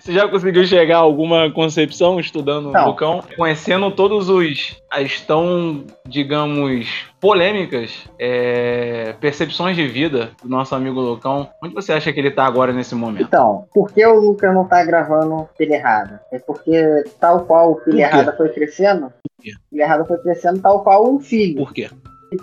Você 0.00 0.14
já 0.14 0.26
conseguiu 0.26 0.64
chegar 0.64 0.96
a 0.96 1.00
alguma 1.00 1.50
concepção 1.52 2.18
estudando 2.18 2.72
Não. 2.72 2.84
o 2.84 2.86
Lucão? 2.86 3.22
Conhecendo 3.36 3.90
todos 3.90 4.30
os. 4.30 4.82
as 4.90 5.20
tão, 5.20 5.84
digamos, 6.08 7.04
polêmicas 7.20 8.08
é, 8.18 9.14
percepções 9.20 9.76
de 9.76 9.86
vida 9.86 10.30
do 10.42 10.48
nosso 10.48 10.74
amigo 10.74 10.98
Lucão. 11.00 11.50
Onde 11.62 11.74
você 11.74 11.92
acha 11.92 12.10
que 12.14 12.18
ele 12.18 12.30
tá 12.30 12.46
agora 12.46 12.72
nesse 12.72 12.94
momento? 12.94 13.24
Então, 13.24 13.66
por 13.74 13.92
que 13.92 14.04
o 14.06 14.18
Lucas 14.18 14.54
não 14.54 14.66
tá 14.66 14.82
gravando 14.82 15.46
Pilha 15.58 15.74
Errada? 15.74 16.22
É 16.32 16.38
porque, 16.38 17.04
tal 17.20 17.44
qual 17.44 17.72
o 17.72 17.76
quê? 17.76 17.90
Errada 18.00 18.34
foi 18.34 18.48
crescendo, 18.48 19.12
quê? 19.42 19.52
Pilha 19.70 19.82
Errada 19.82 20.06
foi 20.06 20.16
crescendo 20.18 20.62
tal 20.62 20.82
qual 20.82 21.12
um 21.12 21.20
filho. 21.20 21.56
Por 21.56 21.74
quê? 21.74 21.90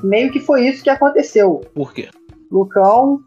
Meio 0.03 0.31
que 0.31 0.39
foi 0.39 0.67
isso 0.67 0.83
que 0.83 0.91
aconteceu. 0.91 1.61
Por 1.73 1.91
quê? 1.91 2.09
Lucão 2.51 3.19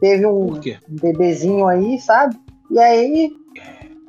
teve 0.00 0.24
um 0.26 0.58
bebezinho 0.88 1.66
aí, 1.66 1.98
sabe? 1.98 2.36
E 2.70 2.78
aí, 2.78 3.32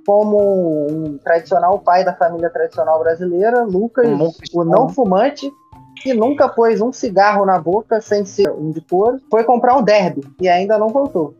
como 0.07 0.87
um 0.89 1.17
tradicional 1.17 1.77
pai 1.79 2.05
da 2.05 2.13
família 2.13 2.49
tradicional 2.49 2.97
brasileira, 2.97 3.65
Lucas, 3.65 4.07
Um 4.07 4.31
o 4.53 4.63
não 4.63 4.87
fumante, 4.87 5.51
que 6.01 6.13
nunca 6.13 6.47
pôs 6.47 6.79
um 6.79 6.93
cigarro 6.93 7.45
na 7.45 7.59
boca 7.59 7.99
sem 7.99 8.23
ser 8.23 8.49
um 8.49 8.71
de 8.71 8.79
couro, 8.79 9.19
foi 9.29 9.43
comprar 9.43 9.75
um 9.75 9.83
derby 9.83 10.21
e 10.39 10.47
ainda 10.47 10.77
não 10.77 10.87
voltou. 10.87 11.35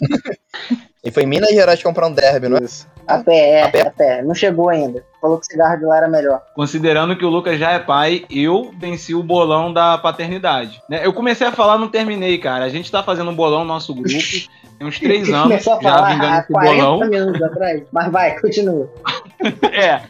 E 1.04 1.12
foi 1.12 1.22
em 1.22 1.26
Minas 1.26 1.50
Gerais 1.50 1.82
comprar 1.82 2.08
um 2.08 2.12
derby, 2.12 2.48
não 2.48 2.58
é? 2.58 2.64
Isso. 2.64 2.86
A 3.06 3.18
pé, 3.18 3.50
é, 3.50 3.62
A 3.62 3.70
pé? 3.70 3.80
a 3.82 3.90
pé. 3.90 4.22
Não 4.22 4.34
chegou 4.34 4.68
ainda. 4.68 5.02
Falou 5.20 5.38
que 5.38 5.46
o 5.46 5.50
cigarro 5.50 5.78
de 5.78 5.84
lá 5.84 5.96
era 5.96 6.08
melhor. 6.08 6.42
Considerando 6.54 7.16
que 7.16 7.24
o 7.24 7.30
Lucas 7.30 7.58
já 7.58 7.70
é 7.70 7.78
pai, 7.78 8.24
eu 8.28 8.72
venci 8.78 9.14
o 9.14 9.22
bolão 9.22 9.72
da 9.72 9.96
paternidade. 9.96 10.82
né? 10.90 11.00
Eu 11.02 11.12
comecei 11.12 11.46
a 11.46 11.52
falar, 11.52 11.78
não 11.78 11.88
terminei, 11.88 12.36
cara. 12.36 12.64
A 12.64 12.68
gente 12.68 12.90
tá 12.90 13.02
fazendo 13.02 13.30
um 13.30 13.34
bolão 13.34 13.60
no 13.60 13.66
nosso 13.66 13.94
grupo. 13.94 14.10
Tem 14.78 14.86
uns 14.86 14.98
três 15.00 15.28
anos 15.28 15.42
Começou 15.42 15.72
a 15.74 15.76
já 15.82 15.82
falar 15.90 16.12
vingando 16.12 16.32
há 16.34 16.38
esse 16.38 16.52
40 16.52 16.74
bolão. 16.84 17.08
minutos 17.10 17.42
atrás. 17.42 17.82
Mas 17.92 18.12
vai, 18.12 18.40
continua. 18.40 18.92
É. 19.72 20.02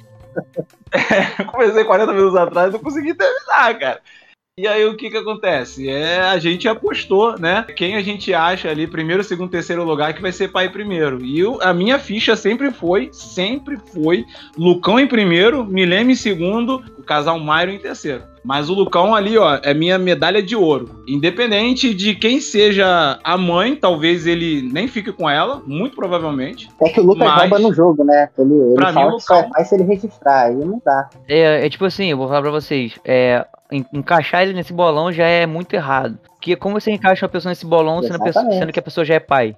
Eu 1.38 1.44
comecei 1.46 1.84
40 1.84 2.12
minutos 2.12 2.36
atrás 2.36 2.70
e 2.70 2.72
não 2.72 2.80
consegui 2.80 3.12
terminar, 3.14 3.78
cara. 3.78 4.00
E 4.56 4.66
aí 4.66 4.84
o 4.86 4.96
que 4.96 5.08
que 5.10 5.16
acontece? 5.16 5.88
É, 5.88 6.18
a 6.20 6.36
gente 6.38 6.66
apostou, 6.68 7.38
né? 7.38 7.64
Quem 7.76 7.94
a 7.96 8.00
gente 8.02 8.34
acha 8.34 8.68
ali, 8.68 8.86
primeiro, 8.88 9.22
segundo, 9.22 9.50
terceiro 9.50 9.84
lugar, 9.84 10.12
que 10.14 10.22
vai 10.22 10.32
ser 10.32 10.48
pai 10.48 10.68
primeiro. 10.68 11.24
E 11.24 11.38
eu- 11.38 11.58
a 11.62 11.72
minha 11.72 11.98
ficha 11.98 12.34
sempre 12.34 12.70
foi, 12.72 13.08
sempre 13.12 13.76
foi, 13.92 14.24
Lucão 14.56 14.98
em 14.98 15.06
primeiro, 15.06 15.64
Milene 15.64 16.12
em 16.14 16.16
segundo, 16.16 16.82
o 16.98 17.02
casal 17.04 17.38
Mairo 17.38 17.70
em 17.70 17.78
terceiro. 17.78 18.24
Mas 18.48 18.70
o 18.70 18.72
Lucão 18.74 19.14
ali, 19.14 19.36
ó, 19.36 19.58
é 19.62 19.74
minha 19.74 19.98
medalha 19.98 20.42
de 20.42 20.56
ouro. 20.56 21.02
Independente 21.06 21.92
de 21.92 22.14
quem 22.14 22.40
seja 22.40 23.18
a 23.22 23.36
mãe, 23.36 23.76
talvez 23.76 24.26
ele 24.26 24.62
nem 24.72 24.88
fique 24.88 25.12
com 25.12 25.28
ela, 25.28 25.62
muito 25.66 25.94
provavelmente. 25.94 26.70
É 26.80 26.88
que 26.88 26.98
o 26.98 27.04
Lucas 27.04 27.28
Mas- 27.28 27.40
rouba 27.40 27.58
no 27.58 27.74
jogo, 27.74 28.04
né? 28.04 28.30
Ele, 28.38 28.54
ele 28.54 28.74
Pra 28.74 28.90
fala 28.90 29.10
mim, 29.10 29.16
o 29.16 29.20
só 29.20 29.34
Lucão- 29.36 29.50
pai 29.50 29.64
se 29.66 29.74
ele 29.74 29.84
registrar. 29.84 30.46
Aí 30.46 30.54
não 30.54 30.80
dá. 30.82 31.10
É, 31.28 31.66
é 31.66 31.68
tipo 31.68 31.84
assim, 31.84 32.06
eu 32.06 32.16
vou 32.16 32.26
falar 32.26 32.40
pra 32.40 32.50
vocês. 32.50 32.98
É, 33.04 33.44
en- 33.70 33.84
encaixar 33.92 34.42
ele 34.44 34.54
nesse 34.54 34.72
bolão 34.72 35.12
já 35.12 35.26
é 35.26 35.44
muito 35.44 35.74
errado. 35.74 36.18
Porque 36.36 36.56
como 36.56 36.80
você 36.80 36.90
encaixa 36.90 37.26
uma 37.26 37.30
pessoa 37.30 37.50
nesse 37.50 37.66
bolão 37.66 38.00
sendo, 38.02 38.14
a 38.16 38.24
pessoa- 38.24 38.50
sendo 38.50 38.72
que 38.72 38.78
a 38.78 38.82
pessoa 38.82 39.04
já 39.04 39.14
é 39.16 39.20
pai? 39.20 39.54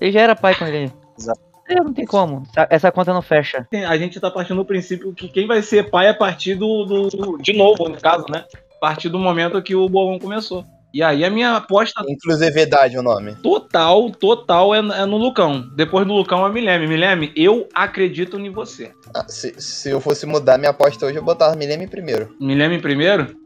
Ele 0.00 0.12
já 0.12 0.20
era 0.22 0.34
pai 0.34 0.54
quando 0.54 0.70
ele. 0.70 0.90
Exato. 1.18 1.40
Não 1.76 1.92
tem 1.92 2.04
como. 2.04 2.42
Essa- 2.68 2.90
conta 2.92 3.12
não 3.12 3.22
fecha. 3.22 3.66
A 3.88 3.96
gente 3.96 4.18
tá 4.20 4.30
partindo 4.30 4.56
do 4.56 4.64
princípio 4.64 5.12
que 5.14 5.28
quem 5.28 5.46
vai 5.46 5.62
ser 5.62 5.90
pai 5.90 6.06
é 6.06 6.10
a 6.10 6.14
partir 6.14 6.54
do, 6.54 6.84
do- 6.84 7.38
De 7.38 7.52
novo, 7.52 7.88
no 7.88 7.96
caso, 8.00 8.24
né? 8.30 8.44
A 8.76 8.80
partir 8.80 9.08
do 9.08 9.18
momento 9.18 9.60
que 9.62 9.74
o 9.74 9.88
bolão 9.88 10.18
começou. 10.18 10.64
E 10.92 11.04
aí 11.04 11.24
a 11.24 11.30
minha 11.30 11.54
aposta 11.56 12.02
Inclusividade 12.08 12.98
o 12.98 13.02
nome. 13.02 13.36
total, 13.36 14.10
total 14.10 14.74
é, 14.74 14.78
é 14.78 15.04
no 15.06 15.18
Lucão. 15.18 15.64
Depois 15.76 16.04
do 16.04 16.12
Lucão 16.14 16.44
é 16.44 16.50
Mileme. 16.50 16.88
Mileme, 16.88 17.32
eu 17.36 17.68
acredito 17.72 18.36
em 18.40 18.50
você. 18.50 18.90
Ah, 19.14 19.24
se, 19.28 19.54
se 19.60 19.88
eu 19.90 20.00
fosse 20.00 20.26
mudar 20.26 20.58
minha 20.58 20.72
aposta 20.72 21.06
hoje, 21.06 21.16
eu 21.16 21.22
botava 21.24 21.54
Milene 21.54 21.86
primeiro. 21.86 22.34
Mileme 22.40 22.80
primeiro? 22.80 23.36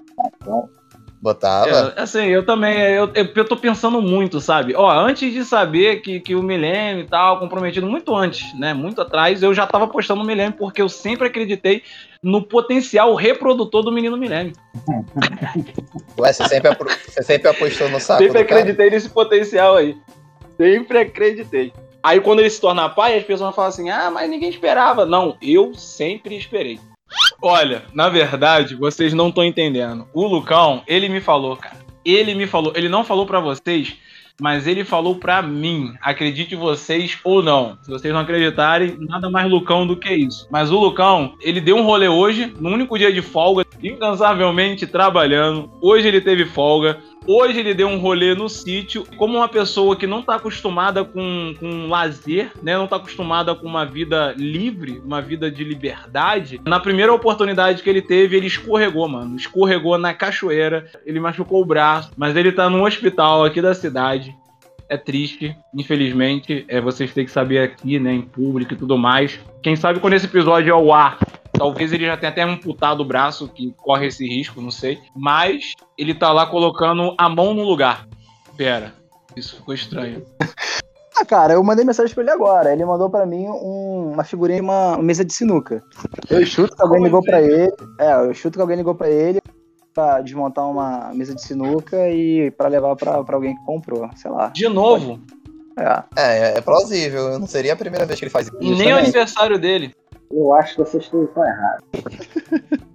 Botava. 1.24 1.94
É, 1.96 2.02
assim, 2.02 2.26
eu 2.26 2.44
também, 2.44 2.78
eu, 2.78 3.10
eu, 3.14 3.26
eu 3.34 3.44
tô 3.46 3.56
pensando 3.56 4.02
muito, 4.02 4.42
sabe? 4.42 4.74
Ó, 4.76 4.90
antes 4.90 5.32
de 5.32 5.42
saber 5.42 6.02
que, 6.02 6.20
que 6.20 6.34
o 6.34 6.42
Milene 6.42 7.00
e 7.00 7.06
tal, 7.06 7.38
comprometido 7.38 7.86
muito 7.86 8.14
antes, 8.14 8.52
né? 8.58 8.74
Muito 8.74 9.00
atrás, 9.00 9.42
eu 9.42 9.54
já 9.54 9.66
tava 9.66 9.86
apostando 9.86 10.20
no 10.20 10.26
Milene 10.26 10.52
porque 10.52 10.82
eu 10.82 10.88
sempre 10.90 11.28
acreditei 11.28 11.82
no 12.22 12.42
potencial 12.42 13.14
reprodutor 13.14 13.82
do 13.82 13.90
menino 13.90 14.18
Milene. 14.18 14.52
Ué, 16.20 16.30
você 16.30 16.46
sempre, 16.46 16.76
você 17.08 17.22
sempre 17.22 17.48
apostou 17.48 17.88
no 17.88 17.98
saco 17.98 18.22
Sempre 18.22 18.42
acreditei 18.42 18.90
nesse 18.90 19.08
potencial 19.08 19.76
aí. 19.76 19.96
Sempre 20.58 20.98
acreditei. 20.98 21.72
Aí 22.02 22.20
quando 22.20 22.40
ele 22.40 22.50
se 22.50 22.60
torna 22.60 22.90
pai, 22.90 23.16
as 23.16 23.24
pessoas 23.24 23.40
vão 23.40 23.52
falar 23.54 23.68
assim: 23.68 23.88
ah, 23.88 24.10
mas 24.10 24.28
ninguém 24.28 24.50
esperava. 24.50 25.06
Não, 25.06 25.38
eu 25.40 25.72
sempre 25.72 26.36
esperei. 26.36 26.78
Olha, 27.42 27.82
na 27.92 28.08
verdade, 28.08 28.74
vocês 28.74 29.12
não 29.12 29.28
estão 29.28 29.44
entendendo. 29.44 30.06
O 30.14 30.26
Lucão, 30.26 30.82
ele 30.86 31.08
me 31.08 31.20
falou, 31.20 31.56
cara. 31.56 31.84
Ele 32.04 32.34
me 32.34 32.46
falou. 32.46 32.72
Ele 32.74 32.88
não 32.88 33.04
falou 33.04 33.26
pra 33.26 33.40
vocês, 33.40 33.96
mas 34.40 34.66
ele 34.66 34.84
falou 34.84 35.16
pra 35.16 35.42
mim. 35.42 35.94
Acredite 36.00 36.56
vocês 36.56 37.18
ou 37.24 37.42
não. 37.42 37.78
Se 37.82 37.90
vocês 37.90 38.12
não 38.12 38.20
acreditarem, 38.20 38.96
nada 39.00 39.30
mais 39.30 39.50
Lucão 39.50 39.86
do 39.86 39.96
que 39.96 40.12
isso. 40.12 40.46
Mas 40.50 40.70
o 40.70 40.78
Lucão, 40.78 41.34
ele 41.40 41.60
deu 41.60 41.76
um 41.76 41.84
rolê 41.84 42.08
hoje, 42.08 42.52
no 42.58 42.70
único 42.70 42.98
dia 42.98 43.12
de 43.12 43.22
folga, 43.22 43.64
incansavelmente 43.82 44.86
trabalhando. 44.86 45.70
Hoje 45.80 46.08
ele 46.08 46.20
teve 46.20 46.44
folga. 46.44 46.98
Hoje 47.26 47.58
ele 47.58 47.72
deu 47.72 47.88
um 47.88 47.98
rolê 47.98 48.34
no 48.34 48.48
sítio, 48.50 49.06
como 49.16 49.38
uma 49.38 49.48
pessoa 49.48 49.96
que 49.96 50.06
não 50.06 50.22
tá 50.22 50.34
acostumada 50.34 51.04
com, 51.04 51.54
com 51.58 51.88
lazer, 51.88 52.52
né? 52.62 52.76
Não 52.76 52.86
tá 52.86 52.96
acostumada 52.96 53.54
com 53.54 53.66
uma 53.66 53.86
vida 53.86 54.34
livre, 54.36 55.00
uma 55.02 55.22
vida 55.22 55.50
de 55.50 55.64
liberdade. 55.64 56.60
Na 56.66 56.78
primeira 56.78 57.12
oportunidade 57.14 57.82
que 57.82 57.88
ele 57.88 58.02
teve, 58.02 58.36
ele 58.36 58.46
escorregou, 58.46 59.08
mano. 59.08 59.36
Escorregou 59.36 59.96
na 59.96 60.12
cachoeira, 60.12 60.86
ele 61.06 61.18
machucou 61.18 61.62
o 61.62 61.64
braço, 61.64 62.10
mas 62.14 62.36
ele 62.36 62.52
tá 62.52 62.68
num 62.68 62.84
hospital 62.84 63.44
aqui 63.44 63.62
da 63.62 63.74
cidade. 63.74 64.34
É 64.86 64.98
triste, 64.98 65.56
infelizmente. 65.74 66.64
É, 66.68 66.78
vocês 66.78 67.12
têm 67.12 67.24
que 67.24 67.30
saber 67.30 67.58
aqui, 67.58 67.98
né, 67.98 68.12
em 68.12 68.22
público 68.22 68.74
e 68.74 68.76
tudo 68.76 68.98
mais. 68.98 69.40
Quem 69.62 69.74
sabe 69.76 69.98
quando 69.98 70.12
esse 70.12 70.26
episódio 70.26 70.68
é 70.68 70.72
ao 70.72 70.92
ar, 70.92 71.18
Talvez 71.56 71.92
ele 71.92 72.04
já 72.06 72.16
tenha 72.16 72.30
até 72.32 72.42
amputado 72.42 73.00
o 73.00 73.04
braço, 73.04 73.48
que 73.48 73.72
corre 73.78 74.06
esse 74.08 74.26
risco, 74.26 74.60
não 74.60 74.70
sei. 74.70 74.98
Mas 75.16 75.74
ele 75.96 76.12
tá 76.14 76.32
lá 76.32 76.46
colocando 76.46 77.14
a 77.16 77.28
mão 77.28 77.54
no 77.54 77.62
lugar. 77.62 78.06
Pera, 78.56 78.92
isso 79.36 79.56
ficou 79.56 79.74
estranho. 79.74 80.24
Ah, 81.16 81.24
cara, 81.24 81.52
eu 81.54 81.62
mandei 81.62 81.84
mensagem 81.84 82.12
pra 82.12 82.24
ele 82.24 82.32
agora. 82.32 82.72
Ele 82.72 82.84
mandou 82.84 83.08
pra 83.08 83.24
mim 83.24 83.46
um- 83.46 84.10
uma 84.14 84.24
figurinha 84.24 84.58
de 84.58 84.64
uma 84.64 84.98
mesa 84.98 85.24
de 85.24 85.32
sinuca. 85.32 85.80
Eu 86.28 86.44
chuto 86.44 86.74
que 86.74 86.82
alguém 86.82 87.04
ligou 87.04 87.22
pra 87.22 87.40
ele. 87.40 87.72
É, 88.00 88.14
eu 88.26 88.34
chuto 88.34 88.58
que 88.58 88.60
alguém 88.60 88.76
ligou 88.76 88.96
pra 88.96 89.08
ele 89.08 89.40
pra 89.94 90.20
desmontar 90.20 90.68
uma 90.68 91.12
mesa 91.14 91.32
de 91.32 91.40
sinuca 91.40 92.10
e 92.10 92.50
pra 92.50 92.66
levar 92.66 92.96
pra, 92.96 93.22
pra 93.22 93.36
alguém 93.36 93.54
que 93.54 93.64
comprou. 93.64 94.10
Sei 94.16 94.28
lá. 94.28 94.48
De 94.48 94.68
novo. 94.68 95.20
É. 95.78 96.02
É, 96.16 96.58
é 96.58 96.60
plausível. 96.60 97.38
Não 97.38 97.46
seria 97.46 97.74
a 97.74 97.76
primeira 97.76 98.04
vez 98.06 98.18
que 98.18 98.24
ele 98.24 98.32
faz 98.32 98.48
isso. 98.48 98.56
E 98.60 98.64
nem 98.64 98.72
o 98.72 98.76
Justamente. 98.78 99.02
aniversário 99.04 99.56
dele. 99.58 99.94
Eu 100.34 100.52
acho 100.52 100.74
que 100.74 100.80
vocês 100.80 101.04
estão 101.04 101.44
errados. 101.44 101.84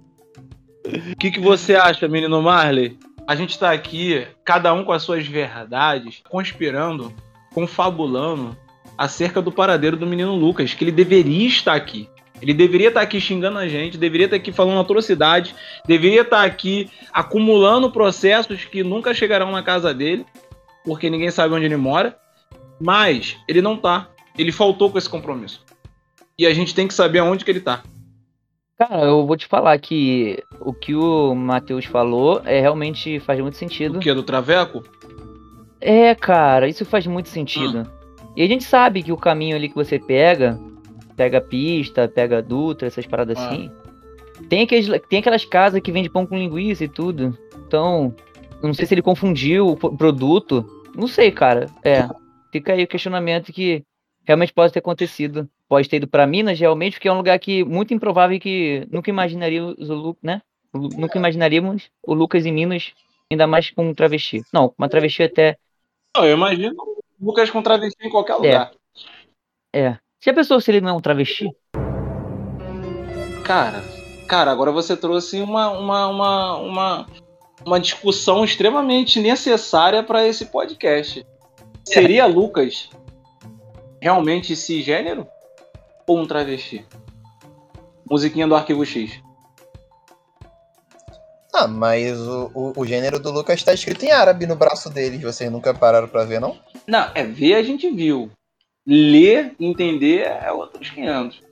O 1.12 1.16
que, 1.16 1.30
que 1.30 1.38
você 1.38 1.76
acha, 1.76 2.08
menino 2.08 2.42
Marley? 2.42 2.98
A 3.26 3.36
gente 3.36 3.56
tá 3.56 3.70
aqui, 3.70 4.26
cada 4.44 4.72
um 4.72 4.82
com 4.82 4.90
as 4.90 5.02
suas 5.02 5.24
verdades, 5.24 6.20
conspirando, 6.28 7.12
confabulando 7.54 8.56
acerca 8.98 9.40
do 9.40 9.52
paradeiro 9.52 9.96
do 9.96 10.06
menino 10.06 10.34
Lucas, 10.34 10.74
que 10.74 10.82
ele 10.82 10.90
deveria 10.90 11.46
estar 11.46 11.74
aqui. 11.74 12.08
Ele 12.42 12.52
deveria 12.52 12.88
estar 12.88 13.02
aqui 13.02 13.20
xingando 13.20 13.58
a 13.58 13.68
gente, 13.68 13.98
deveria 13.98 14.24
estar 14.24 14.36
aqui 14.36 14.50
falando 14.50 14.80
atrocidade, 14.80 15.54
deveria 15.86 16.22
estar 16.22 16.42
aqui 16.42 16.90
acumulando 17.12 17.92
processos 17.92 18.64
que 18.64 18.82
nunca 18.82 19.14
chegarão 19.14 19.52
na 19.52 19.62
casa 19.62 19.94
dele, 19.94 20.26
porque 20.84 21.08
ninguém 21.08 21.30
sabe 21.30 21.54
onde 21.54 21.66
ele 21.66 21.76
mora. 21.76 22.18
Mas 22.80 23.36
ele 23.46 23.62
não 23.62 23.76
tá. 23.76 24.08
Ele 24.36 24.50
faltou 24.50 24.90
com 24.90 24.98
esse 24.98 25.08
compromisso. 25.08 25.62
E 26.40 26.46
a 26.46 26.54
gente 26.54 26.74
tem 26.74 26.88
que 26.88 26.94
saber 26.94 27.18
aonde 27.18 27.44
que 27.44 27.50
ele 27.50 27.60
tá. 27.60 27.82
Cara, 28.78 29.02
eu 29.04 29.26
vou 29.26 29.36
te 29.36 29.46
falar 29.46 29.78
que 29.78 30.42
o 30.58 30.72
que 30.72 30.94
o 30.94 31.34
Matheus 31.34 31.84
falou 31.84 32.40
é 32.46 32.58
realmente 32.62 33.20
faz 33.20 33.38
muito 33.40 33.58
sentido. 33.58 33.98
O 33.98 34.00
que? 34.00 34.14
Do 34.14 34.22
Traveco? 34.22 34.82
É, 35.82 36.14
cara, 36.14 36.66
isso 36.66 36.86
faz 36.86 37.06
muito 37.06 37.28
sentido. 37.28 37.86
E 38.34 38.42
a 38.42 38.46
gente 38.46 38.64
sabe 38.64 39.02
que 39.02 39.12
o 39.12 39.18
caminho 39.18 39.54
ali 39.54 39.68
que 39.68 39.74
você 39.74 39.98
pega, 39.98 40.58
pega 41.14 41.42
pista, 41.42 42.08
pega 42.08 42.40
Dutra, 42.40 42.88
essas 42.88 43.04
paradas 43.04 43.36
Ah. 43.38 43.46
assim. 43.50 43.70
Tem, 44.48 44.62
aqueles, 44.62 44.88
tem 45.10 45.18
aquelas 45.18 45.44
casas 45.44 45.82
que 45.82 45.92
vendem 45.92 46.10
pão 46.10 46.24
com 46.24 46.38
linguiça 46.38 46.84
e 46.84 46.88
tudo. 46.88 47.36
Então, 47.66 48.14
não 48.62 48.72
sei 48.72 48.86
se 48.86 48.94
ele 48.94 49.02
confundiu 49.02 49.68
o 49.68 49.76
pro- 49.76 49.94
produto. 49.94 50.64
Não 50.96 51.06
sei, 51.06 51.30
cara. 51.30 51.66
É. 51.84 52.08
Fica 52.50 52.72
aí 52.72 52.82
o 52.82 52.88
questionamento 52.88 53.52
que 53.52 53.82
realmente 54.30 54.52
pode 54.52 54.72
ter 54.72 54.78
acontecido. 54.78 55.48
Pode 55.68 55.88
ter 55.88 55.96
ido 55.96 56.06
pra 56.06 56.26
Minas, 56.26 56.58
realmente, 56.58 56.94
porque 56.94 57.08
é 57.08 57.12
um 57.12 57.16
lugar 57.16 57.38
que 57.38 57.64
muito 57.64 57.92
improvável 57.92 58.38
que 58.38 58.86
nunca 58.90 59.10
imaginaríamos 59.10 59.90
o 59.90 59.94
Lucas, 59.94 60.22
né? 60.22 60.42
Nunca 60.72 61.18
imaginaríamos 61.18 61.90
o 62.02 62.14
Lucas 62.14 62.46
em 62.46 62.52
Minas, 62.52 62.92
ainda 63.30 63.46
mais 63.46 63.70
com 63.70 63.88
um 63.88 63.94
travesti. 63.94 64.42
Não, 64.52 64.72
uma 64.78 64.88
travesti 64.88 65.24
até 65.24 65.58
Não, 66.16 66.24
eu 66.24 66.36
imagino 66.36 66.74
o 66.80 67.26
Lucas 67.26 67.50
com 67.50 67.60
travesti 67.60 68.06
em 68.06 68.10
qualquer 68.10 68.36
lugar. 68.36 68.70
É. 69.74 69.96
Já 70.20 70.32
pensou 70.32 70.60
se 70.60 70.70
ele 70.70 70.80
não 70.80 70.90
é 70.90 70.92
um 70.92 71.00
travesti? 71.00 71.50
Cara, 73.44 73.82
cara, 74.28 74.52
agora 74.52 74.70
você 74.70 74.96
trouxe 74.96 75.40
uma, 75.40 75.70
uma, 75.70 76.06
uma, 76.06 76.56
uma, 76.56 77.06
uma 77.66 77.80
discussão 77.80 78.44
extremamente 78.44 79.18
necessária 79.18 80.04
para 80.04 80.24
esse 80.24 80.46
podcast. 80.46 81.26
Seria 81.84 82.26
Lucas 82.26 82.90
realmente 84.00 84.56
cisgênero 84.56 85.26
ou 86.06 86.18
um 86.18 86.26
travesti? 86.26 86.84
Musiquinha 88.08 88.48
do 88.48 88.54
Arquivo 88.54 88.84
X. 88.84 89.20
Ah, 91.54 91.68
mas 91.68 92.18
o, 92.18 92.50
o, 92.54 92.72
o 92.80 92.86
gênero 92.86 93.18
do 93.18 93.30
Lucas 93.30 93.62
tá 93.62 93.74
escrito 93.74 94.04
em 94.04 94.10
árabe 94.10 94.46
no 94.46 94.56
braço 94.56 94.88
dele. 94.88 95.18
Vocês 95.18 95.50
nunca 95.50 95.74
pararam 95.74 96.08
pra 96.08 96.24
ver, 96.24 96.40
não? 96.40 96.58
Não, 96.86 97.10
é 97.14 97.24
ver 97.24 97.54
a 97.54 97.62
gente 97.62 97.90
viu. 97.90 98.30
Ler, 98.86 99.54
entender 99.60 100.22
é 100.22 100.50
outros 100.50 100.90
500. 100.90 101.42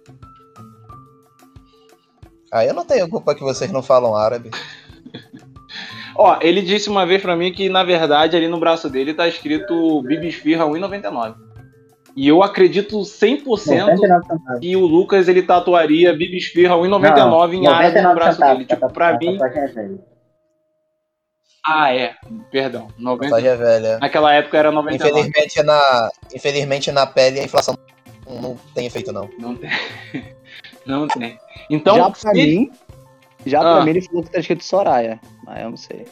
Ah, 2.51 2.65
eu 2.65 2.73
não 2.73 2.85
tenho 2.85 3.09
culpa 3.09 3.35
que 3.35 3.43
vocês 3.43 3.71
não 3.71 3.83
falam 3.83 4.17
árabe. 4.17 4.51
Ó, 6.17 6.39
ele 6.41 6.63
disse 6.63 6.89
uma 6.89 7.07
vez 7.07 7.23
pra 7.23 7.37
mim 7.37 7.53
que, 7.53 7.69
na 7.69 7.85
verdade, 7.85 8.37
ali 8.37 8.49
no 8.49 8.59
braço 8.59 8.89
dele 8.89 9.15
tá 9.15 9.29
escrito 9.29 10.03
Bibisfirra 10.03 10.65
1,99. 10.65 11.48
E 12.17 12.27
eu 12.27 12.43
acredito 12.43 12.99
100% 12.99 13.45
99 13.47 14.27
centavos. 14.27 14.61
que 14.61 14.75
o 14.77 14.87
Lucas 14.87 15.29
ele 15.29 15.43
tatuaria 15.43 16.13
Bibisfirra 16.13 16.75
1,99 16.75 17.55
em 17.55 17.67
árabe 17.67 17.95
no 18.01 18.09
99 18.09 18.15
braço 18.15 18.41
dele. 18.41 18.65
Tipo, 18.65 18.93
pra 18.93 19.17
mim. 19.19 19.39
é. 19.41 19.89
Ah, 21.67 21.95
é. 21.95 22.15
Perdão. 22.51 22.89
90... 22.99 23.25
Tatuagem 23.25 23.51
é 23.51 23.57
velha. 23.57 23.99
Naquela 23.99 24.33
época 24.33 24.57
era 24.59 24.73
99. 24.73 25.21
Infelizmente 25.21 25.63
na, 25.63 26.11
infelizmente, 26.35 26.93
na 26.93 27.07
pele 27.07 27.41
a 27.41 27.45
inflação 27.45 27.77
não, 28.27 28.41
não 28.41 28.57
tem 28.75 28.87
efeito, 28.87 29.13
não. 29.13 29.29
Não 29.39 29.55
tem. 29.55 29.71
Não 30.87 31.07
tem. 31.07 31.39
Então, 31.69 31.97
já 31.97 32.11
pra 32.11 32.15
se- 32.19 32.33
mim. 32.33 32.73
Já 33.45 33.61
Ah. 33.61 33.75
pra 33.77 33.85
mim 33.85 33.91
ele 33.91 34.01
falou 34.01 34.23
que 34.25 34.31
tá 34.31 34.39
escrito 34.41 34.65
Soraya. 34.65 35.21
Mas 35.45 35.61
eu 35.63 35.69
não 35.71 35.77
sei. 35.77 36.07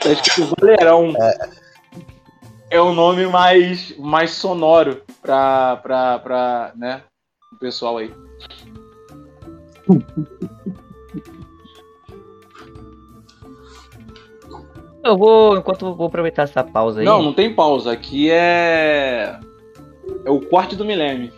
tá 0.00 0.10
escrito 0.10 0.52
Valerão. 0.58 1.14
É 1.16 1.63
o 2.80 2.92
nome 2.92 3.26
mais, 3.26 3.96
mais 3.98 4.30
sonoro 4.32 5.02
pra, 5.22 5.76
pra, 5.76 6.18
pra, 6.18 6.72
né, 6.76 7.02
o 7.52 7.58
pessoal 7.58 7.98
aí. 7.98 8.12
Eu 15.02 15.18
vou, 15.18 15.58
enquanto 15.58 15.84
eu 15.84 15.94
vou 15.94 16.06
aproveitar 16.06 16.44
essa 16.44 16.64
pausa 16.64 17.00
aí. 17.00 17.04
Não, 17.06 17.22
não 17.22 17.32
tem 17.32 17.54
pausa. 17.54 17.92
Aqui 17.92 18.30
é. 18.30 19.38
É 20.24 20.30
o 20.30 20.40
corte 20.40 20.74
do 20.74 20.84
milênio. 20.84 21.30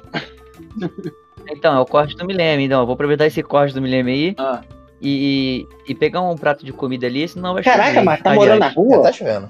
Então, 1.50 1.76
é 1.76 1.80
o 1.80 1.84
corte 1.86 2.16
do 2.16 2.24
milênio. 2.24 2.64
Então, 2.64 2.80
eu 2.80 2.86
vou 2.86 2.94
aproveitar 2.94 3.26
esse 3.26 3.42
corte 3.42 3.74
do 3.74 3.82
milênio 3.82 4.12
aí 4.12 4.34
Ah, 4.38 4.60
e, 5.02 5.66
e 5.88 5.94
pegar 5.94 6.20
um 6.20 6.36
prato 6.36 6.64
de 6.64 6.72
comida 6.72 7.06
ali, 7.06 7.26
senão 7.26 7.54
vai 7.54 7.62
Caraca, 7.64 7.88
chover. 7.90 8.04
mas 8.04 8.22
tá 8.22 8.34
morando 8.34 8.60
na 8.60 8.68
rua? 8.68 9.02
tá 9.02 9.12
chovendo. 9.12 9.48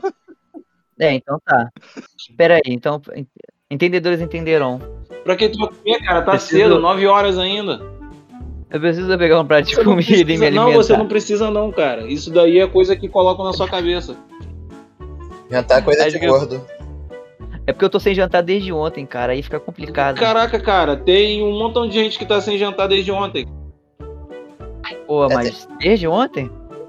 É, 0.99 1.13
então 1.13 1.39
tá. 1.45 1.71
Espera 2.19 2.55
aí, 2.57 2.63
então. 2.73 3.01
ent- 3.15 3.29
Entendedores 3.71 4.21
entenderão. 4.21 4.81
pra 5.25 5.35
que 5.35 5.49
tu 5.49 5.59
vai 5.59 5.69
comer, 5.69 5.99
cara? 6.05 6.23
Tá 6.23 6.31
Preciso- 6.33 6.57
cedo, 6.63 6.79
9 6.81 7.07
horas 7.07 7.37
ainda. 7.37 7.81
Eu 8.71 8.81
preciso 8.81 9.19
pegar 9.19 9.41
um 9.41 9.47
prato 9.47 9.67
de 9.69 9.75
comida 9.77 9.89
e 10.13 10.19
me 10.19 10.25
precisa- 10.25 10.47
alimentar. 10.47 10.65
não, 10.67 10.73
você 10.73 10.97
não 10.97 11.07
precisa 11.09 11.51
não, 11.51 11.73
cara. 11.73 12.07
Isso 12.07 12.31
daí 12.33 12.59
é 12.61 12.67
coisa 12.69 12.95
que 12.97 13.09
colocam 13.09 13.45
na 13.45 13.53
sua 13.53 13.69
cabeça. 13.69 14.17
Jantar 15.51 15.79
é 15.79 15.83
coisa 15.83 16.07
Acho 16.07 16.19
de 16.19 16.25
eu- 16.25 16.33
gordo. 16.33 16.65
É 17.67 17.73
porque 17.73 17.85
eu 17.85 17.91
tô 17.91 17.99
sem 17.99 18.15
jantar 18.15 18.43
desde 18.45 18.73
ontem, 18.73 19.05
cara. 19.05 19.33
Aí 19.33 19.43
fica 19.43 19.59
complicado. 19.59 20.17
Caraca, 20.19 20.61
cara, 20.61 20.97
tem 20.97 21.43
um 21.43 21.59
montão 21.59 21.89
de 21.89 21.95
gente 21.95 22.17
que 22.19 22.25
tá 22.25 22.41
sem 22.41 22.57
jantar 22.57 22.87
desde 22.87 23.11
ontem. 23.11 23.47
Pô, 25.09 25.25
É, 25.29 25.35
mas 25.35 25.69
desde 25.81 26.07
ontem? 26.07 26.49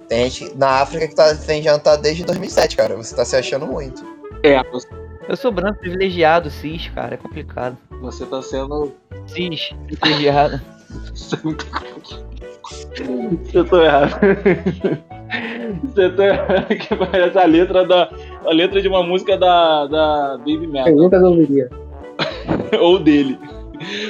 Tem 0.10 0.30
gente 0.30 0.56
na 0.58 0.82
África 0.82 1.08
que 1.08 1.16
tá 1.16 1.36
sem 1.36 1.62
jantar 1.62 1.98
desde 1.98 2.24
2007, 2.24 2.78
cara. 2.78 2.96
Você 2.96 3.16
tá 3.16 3.26
se 3.26 3.36
achando 3.36 3.66
muito. 3.68 4.04
É, 4.44 4.64
você- 4.72 4.88
Eu 5.28 5.36
sou 5.36 5.52
branco 5.52 5.80
privilegiado, 5.80 6.50
cis, 6.50 6.88
cara. 6.96 7.16
É 7.16 7.18
complicado. 7.18 7.78
você 8.02 8.26
tá 8.26 8.42
sendo. 8.42 8.94
Cis, 9.28 9.70
privilegiado. 9.88 10.62
Eu 13.54 13.66
tô 13.66 13.82
errado. 13.82 14.12
Você 15.84 16.10
tá 16.12 16.26
errado 16.26 16.68
que 16.68 16.96
parece 16.96 17.38
a 17.38 17.46
letra 17.46 17.86
da. 17.86 18.10
A 18.46 18.52
letra 18.54 18.82
de 18.82 18.88
uma 18.88 19.04
música 19.04 19.38
da, 19.38 19.86
da 19.88 20.38
Baby 20.38 20.64
Eu 20.66 20.70
Metal. 20.72 20.96
nunca 20.96 21.20
ouviria. 21.20 21.70
Ou 22.80 22.98
dele. 23.00 23.38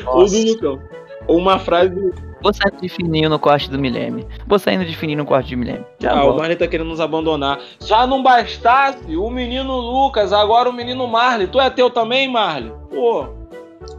Ou 0.06 0.22
Nossa. 0.22 0.38
do 0.40 0.46
Lucão. 0.52 0.80
Ou 1.28 1.38
uma 1.38 1.60
frase. 1.60 2.14
Vou 2.48 2.54
saindo 2.54 2.80
de 2.82 2.88
fininho 2.88 3.30
no 3.30 3.38
corte 3.38 3.70
do 3.70 3.78
milênio. 3.78 4.26
Vou 4.48 4.58
saindo 4.58 4.86
de 4.86 4.96
fininho 4.96 5.18
no 5.18 5.26
corte 5.26 5.54
do 5.54 5.60
milênio. 5.60 5.86
Já 6.00 6.14
Ah, 6.14 6.24
o. 6.24 6.38
Marley 6.38 6.56
tá 6.56 6.66
querendo 6.66 6.88
nos 6.88 7.02
abandonar. 7.02 7.60
Já 7.82 8.08
não 8.08 8.24
bastasse 8.24 9.18
o 9.18 9.30
menino 9.30 9.76
Lucas, 9.76 10.32
agora 10.32 10.70
o 10.70 10.72
menino 10.74 11.06
Marley. 11.10 11.48
Tu 11.48 11.60
é 11.60 11.70
teu 11.70 11.90
também, 11.90 12.32
Marley? 12.32 12.72
Pô. 12.90 13.26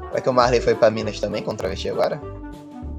Será 0.08 0.20
que 0.22 0.30
o 0.30 0.32
Marley 0.32 0.62
foi 0.62 0.74
pra 0.74 0.90
Minas 0.90 1.20
também 1.20 1.42
com 1.42 1.54
travesti 1.54 1.90
agora? 1.90 2.18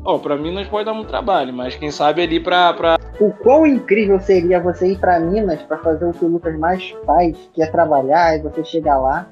Ó, 0.06 0.20
pra 0.20 0.38
mim 0.38 0.54
nós 0.54 0.68
pode 0.68 0.86
dar 0.86 0.94
muito 0.94 1.08
trabalho, 1.08 1.52
mas 1.52 1.76
quem 1.76 1.90
sabe 1.90 2.22
ali 2.22 2.40
pra. 2.40 2.72
pra... 2.76 3.00
O 3.20 3.32
quão 3.32 3.66
incrível 3.66 4.20
seria 4.20 4.60
você 4.62 4.92
ir 4.92 5.00
pra 5.00 5.20
Minas 5.20 5.60
pra 5.64 5.80
fazer 5.80 6.06
o 6.06 6.14
que 6.14 6.26
o 6.26 6.28
Lucas 6.28 6.56
mais 6.60 6.96
faz, 7.08 7.36
que 7.56 7.64
é 7.64 7.66
trabalhar, 7.66 8.38
e 8.38 8.42
você 8.44 8.64
chegar 8.64 9.00
lá 9.00 9.28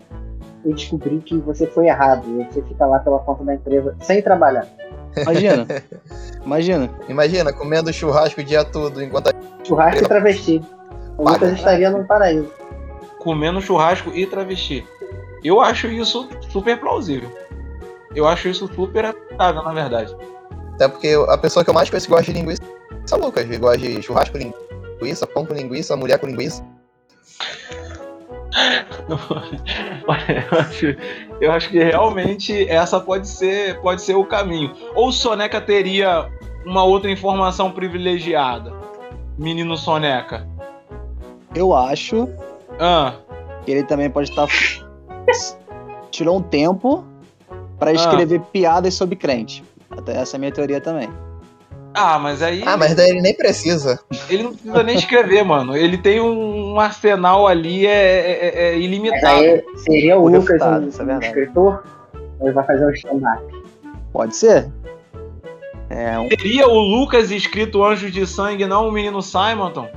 e 0.66 0.74
descobrir 0.74 1.20
que 1.20 1.38
você 1.38 1.68
foi 1.68 1.86
errado. 1.86 2.24
E 2.28 2.44
você 2.52 2.64
fica 2.64 2.88
lá 2.88 2.98
pela 2.98 3.20
conta 3.20 3.44
da 3.44 3.54
empresa 3.54 3.96
sem 4.00 4.20
trabalhar. 4.20 4.66
Imagina. 5.16 5.68
Imagina. 6.46 6.90
Imagina, 7.08 7.54
comendo 7.54 7.92
churrasco 7.92 8.42
o 8.42 8.44
dia 8.44 8.64
todo 8.64 9.04
enquanto 9.04 9.28
a... 9.28 9.66
Churrasco 9.66 10.04
e 10.04 10.08
travesti. 10.08 10.62
O. 11.18 11.30
Lucas 11.30 11.54
estaria 11.54 11.90
no 11.90 12.06
paraíso. 12.06 12.52
comendo 13.20 13.62
churrasco 13.62 14.12
e 14.14 14.26
travesti. 14.26 14.86
Eu 15.44 15.62
acho 15.62 15.88
isso 15.88 16.28
super 16.50 16.80
plausível. 16.80 17.30
Eu 18.16 18.28
acho 18.28 18.48
isso 18.48 18.68
super 18.74 19.06
aceitável, 19.06 19.64
na 19.64 19.74
verdade. 19.74 20.16
Até 20.74 20.88
porque 20.88 21.16
a 21.28 21.38
pessoa 21.38 21.64
que 21.64 21.70
eu 21.70 21.74
mais 21.74 21.90
conheço 21.90 22.10
gosta 22.10 22.32
de 22.32 22.40
linguiça 22.40 22.62
é 23.12 23.16
o 23.16 23.20
Lucas. 23.20 23.46
Ele 23.46 23.58
gosta 23.58 23.78
de 23.80 24.02
churrasco 24.02 24.38
com 24.38 24.54
linguiça, 25.00 25.28
pão 25.28 25.46
com 25.46 25.54
linguiça, 25.54 25.96
mulher 25.96 26.20
com 26.20 26.28
linguiça. 26.28 26.64
Eu 29.08 30.60
acho, 30.60 30.96
eu 31.40 31.52
acho 31.52 31.70
que 31.70 31.78
realmente 31.84 32.68
essa 32.70 33.00
pode 33.00 33.28
ser, 33.28 33.80
pode 33.82 34.02
ser 34.02 34.16
o 34.16 34.26
caminho. 34.26 34.74
Ou 34.96 35.10
o 35.10 35.12
Soneca 35.12 35.62
teria 35.62 36.30
uma 36.66 36.84
outra 36.84 37.12
informação 37.12 37.72
privilegiada? 37.72 38.74
Menino 39.38 39.78
Soneca. 39.78 40.48
Eu 41.54 41.76
acho 41.76 42.28
Ah, 42.80 43.14
que 43.64 43.72
ele 43.72 43.84
também 43.84 44.10
pode 44.10 44.30
estar. 44.30 44.48
Tirou 46.12 46.38
um 46.38 46.42
tempo 46.42 47.06
pra 47.78 47.92
escrever 47.94 48.42
piadas 48.52 48.94
sobre 48.94 49.16
crente. 49.16 49.64
Até 49.92 50.18
essa 50.18 50.36
é 50.36 50.38
a 50.38 50.40
minha 50.40 50.52
teoria 50.52 50.82
também. 50.82 51.10
Ah 51.98 52.20
mas 52.20 52.42
aí 52.42 52.62
Ah, 52.66 52.78
mas 52.78 52.94
daí 52.96 53.10
ele 53.10 53.22
nem 53.22 53.34
precisa. 53.34 54.00
ele 54.30 54.44
não 54.44 54.52
precisa 54.52 54.84
nem 54.84 54.96
escrever, 54.96 55.44
mano. 55.44 55.76
Ele 55.76 55.98
tem 55.98 56.20
um, 56.22 56.80
arsenal 56.80 57.48
ali 57.48 57.86
é, 57.88 57.92
é- 57.92 58.52
é 58.70 58.76
Mas 58.76 58.84
ilimitado. 58.86 59.40
aí 59.42 59.64
seria 59.78 60.18
o 60.18 60.28
Lucas 60.30 60.62
um, 60.62 61.10
é 61.10 61.16
um 61.16 61.20
escritor? 61.20 61.84
Ele 62.42 62.52
vai 62.52 62.66
fazer 62.66 62.86
um 62.86 62.92
stand-up? 62.92 63.44
Pode 64.14 64.36
ser? 64.36 64.70
É, 65.90 66.20
um... 66.20 66.28
Seria 66.30 66.68
o 66.68 66.78
Lucas 66.80 67.32
escrito 67.32 67.84
Anjos 67.84 68.12
de 68.12 68.26
Sangue, 68.28 68.66
não 68.68 68.88
o 68.88 68.92
menino 68.92 69.22
Simonton? 69.22 69.88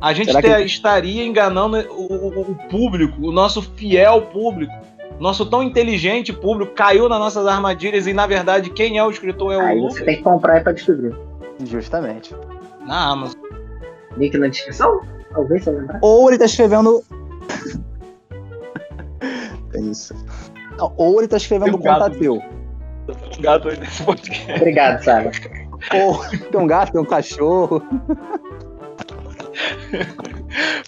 A 0.00 0.12
gente 0.12 0.32
Será 0.32 0.42
que- 0.58 0.64
estaria 0.64 1.24
enganando 1.24 1.78
o, 1.90 2.12
o- 2.12 2.40
o 2.50 2.54
público, 2.68 3.14
o 3.26 3.32
nosso 3.32 3.62
fiel 3.62 4.22
público. 4.22 4.72
Nosso 5.18 5.46
tão 5.46 5.62
inteligente 5.62 6.32
público 6.32 6.74
caiu 6.74 7.08
nas 7.08 7.18
nossas 7.18 7.46
armadilhas 7.46 8.06
e, 8.06 8.12
na 8.12 8.26
verdade, 8.26 8.70
quem 8.70 8.98
é 8.98 9.04
o 9.04 9.10
escritor 9.10 9.52
é 9.52 9.56
o 9.56 9.60
Aí 9.60 9.78
Lucas 9.78 9.98
você 9.98 10.04
tem 10.04 10.16
que 10.16 10.22
comprar 10.22 10.62
pra 10.62 10.72
descobrir. 10.72 11.14
Justamente. 11.64 12.34
na 12.86 13.10
Amazon. 13.10 13.40
Link 14.16 14.36
na 14.36 14.48
descrição? 14.48 15.00
Talvez, 15.30 15.64
se 15.64 15.70
eu 15.70 15.78
lembrar. 15.78 15.98
Ou 16.02 16.28
ele 16.28 16.38
tá 16.38 16.44
escrevendo. 16.44 17.02
é 19.74 19.80
isso. 19.80 20.14
Não, 20.76 20.92
ou 20.96 21.20
ele 21.20 21.28
tá 21.28 21.36
escrevendo 21.36 21.76
um 21.76 21.80
gato. 21.80 22.02
contateu. 22.04 22.42
Gato 23.40 23.68
aí 23.68 23.76
desse 23.76 24.02
podcast. 24.02 24.52
Obrigado, 24.52 25.02
Sara. 25.02 25.30
Ou 25.94 26.18
tem 26.50 26.60
um 26.60 26.66
gato, 26.66 26.92
tem 26.92 27.00
um 27.00 27.04
cachorro. 27.04 27.82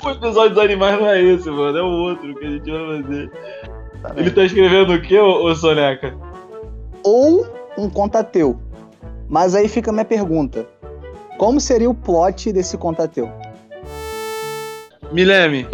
O 0.05 0.11
episódio 0.11 0.55
dos 0.55 0.65
animais 0.65 1.01
não 1.01 1.09
é 1.09 1.23
esse, 1.23 1.51
mano. 1.51 1.77
É 1.77 1.83
o 1.83 1.87
outro 1.87 2.35
que 2.37 2.45
a 2.45 2.51
gente 2.51 2.71
vai 2.71 3.03
fazer. 3.03 3.31
Tá 4.09 4.15
Ele 4.17 4.31
tá 4.31 4.45
escrevendo 4.45 4.93
o 4.95 5.03
quê, 5.03 5.19
ô, 5.19 5.45
ô 5.45 5.55
Soneca? 5.55 6.15
Ou 7.03 7.47
um 7.77 7.89
contateu. 7.89 8.59
Mas 9.29 9.55
aí 9.55 9.69
fica 9.69 9.91
a 9.91 9.93
minha 9.93 10.05
pergunta. 10.05 10.67
Como 11.39 11.61
seria 11.61 11.91
o 11.91 11.95
plot 11.95 12.53
desse 12.53 12.77
contateu? 12.79 13.29
Milene, 15.13 15.67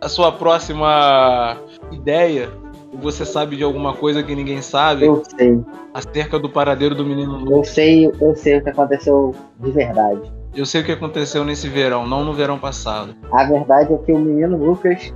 a 0.00 0.08
sua 0.08 0.32
próxima 0.32 1.56
ideia? 1.90 2.50
Ou 2.92 2.98
você 2.98 3.24
sabe 3.24 3.56
de 3.56 3.62
alguma 3.62 3.94
coisa 3.94 4.22
que 4.22 4.34
ninguém 4.34 4.62
sabe 4.62 5.06
Eu 5.06 5.22
sei. 5.36 5.60
acerca 5.92 6.38
do 6.38 6.48
paradeiro 6.48 6.94
do 6.94 7.04
menino 7.04 7.38
Lu? 7.38 7.58
Eu 7.58 7.64
sei, 7.64 8.06
eu 8.20 8.34
sei 8.36 8.58
o 8.58 8.62
que 8.62 8.70
aconteceu 8.70 9.34
de 9.58 9.70
verdade. 9.70 10.20
Eu 10.54 10.64
sei 10.64 10.80
o 10.80 10.84
que 10.84 10.92
aconteceu 10.92 11.44
nesse 11.44 11.68
verão, 11.68 12.06
não 12.06 12.24
no 12.24 12.32
verão 12.32 12.58
passado. 12.58 13.14
A 13.32 13.44
verdade 13.44 13.92
é 13.92 13.98
que 13.98 14.12
o 14.12 14.18
menino 14.18 14.56
Lucas 14.56 15.12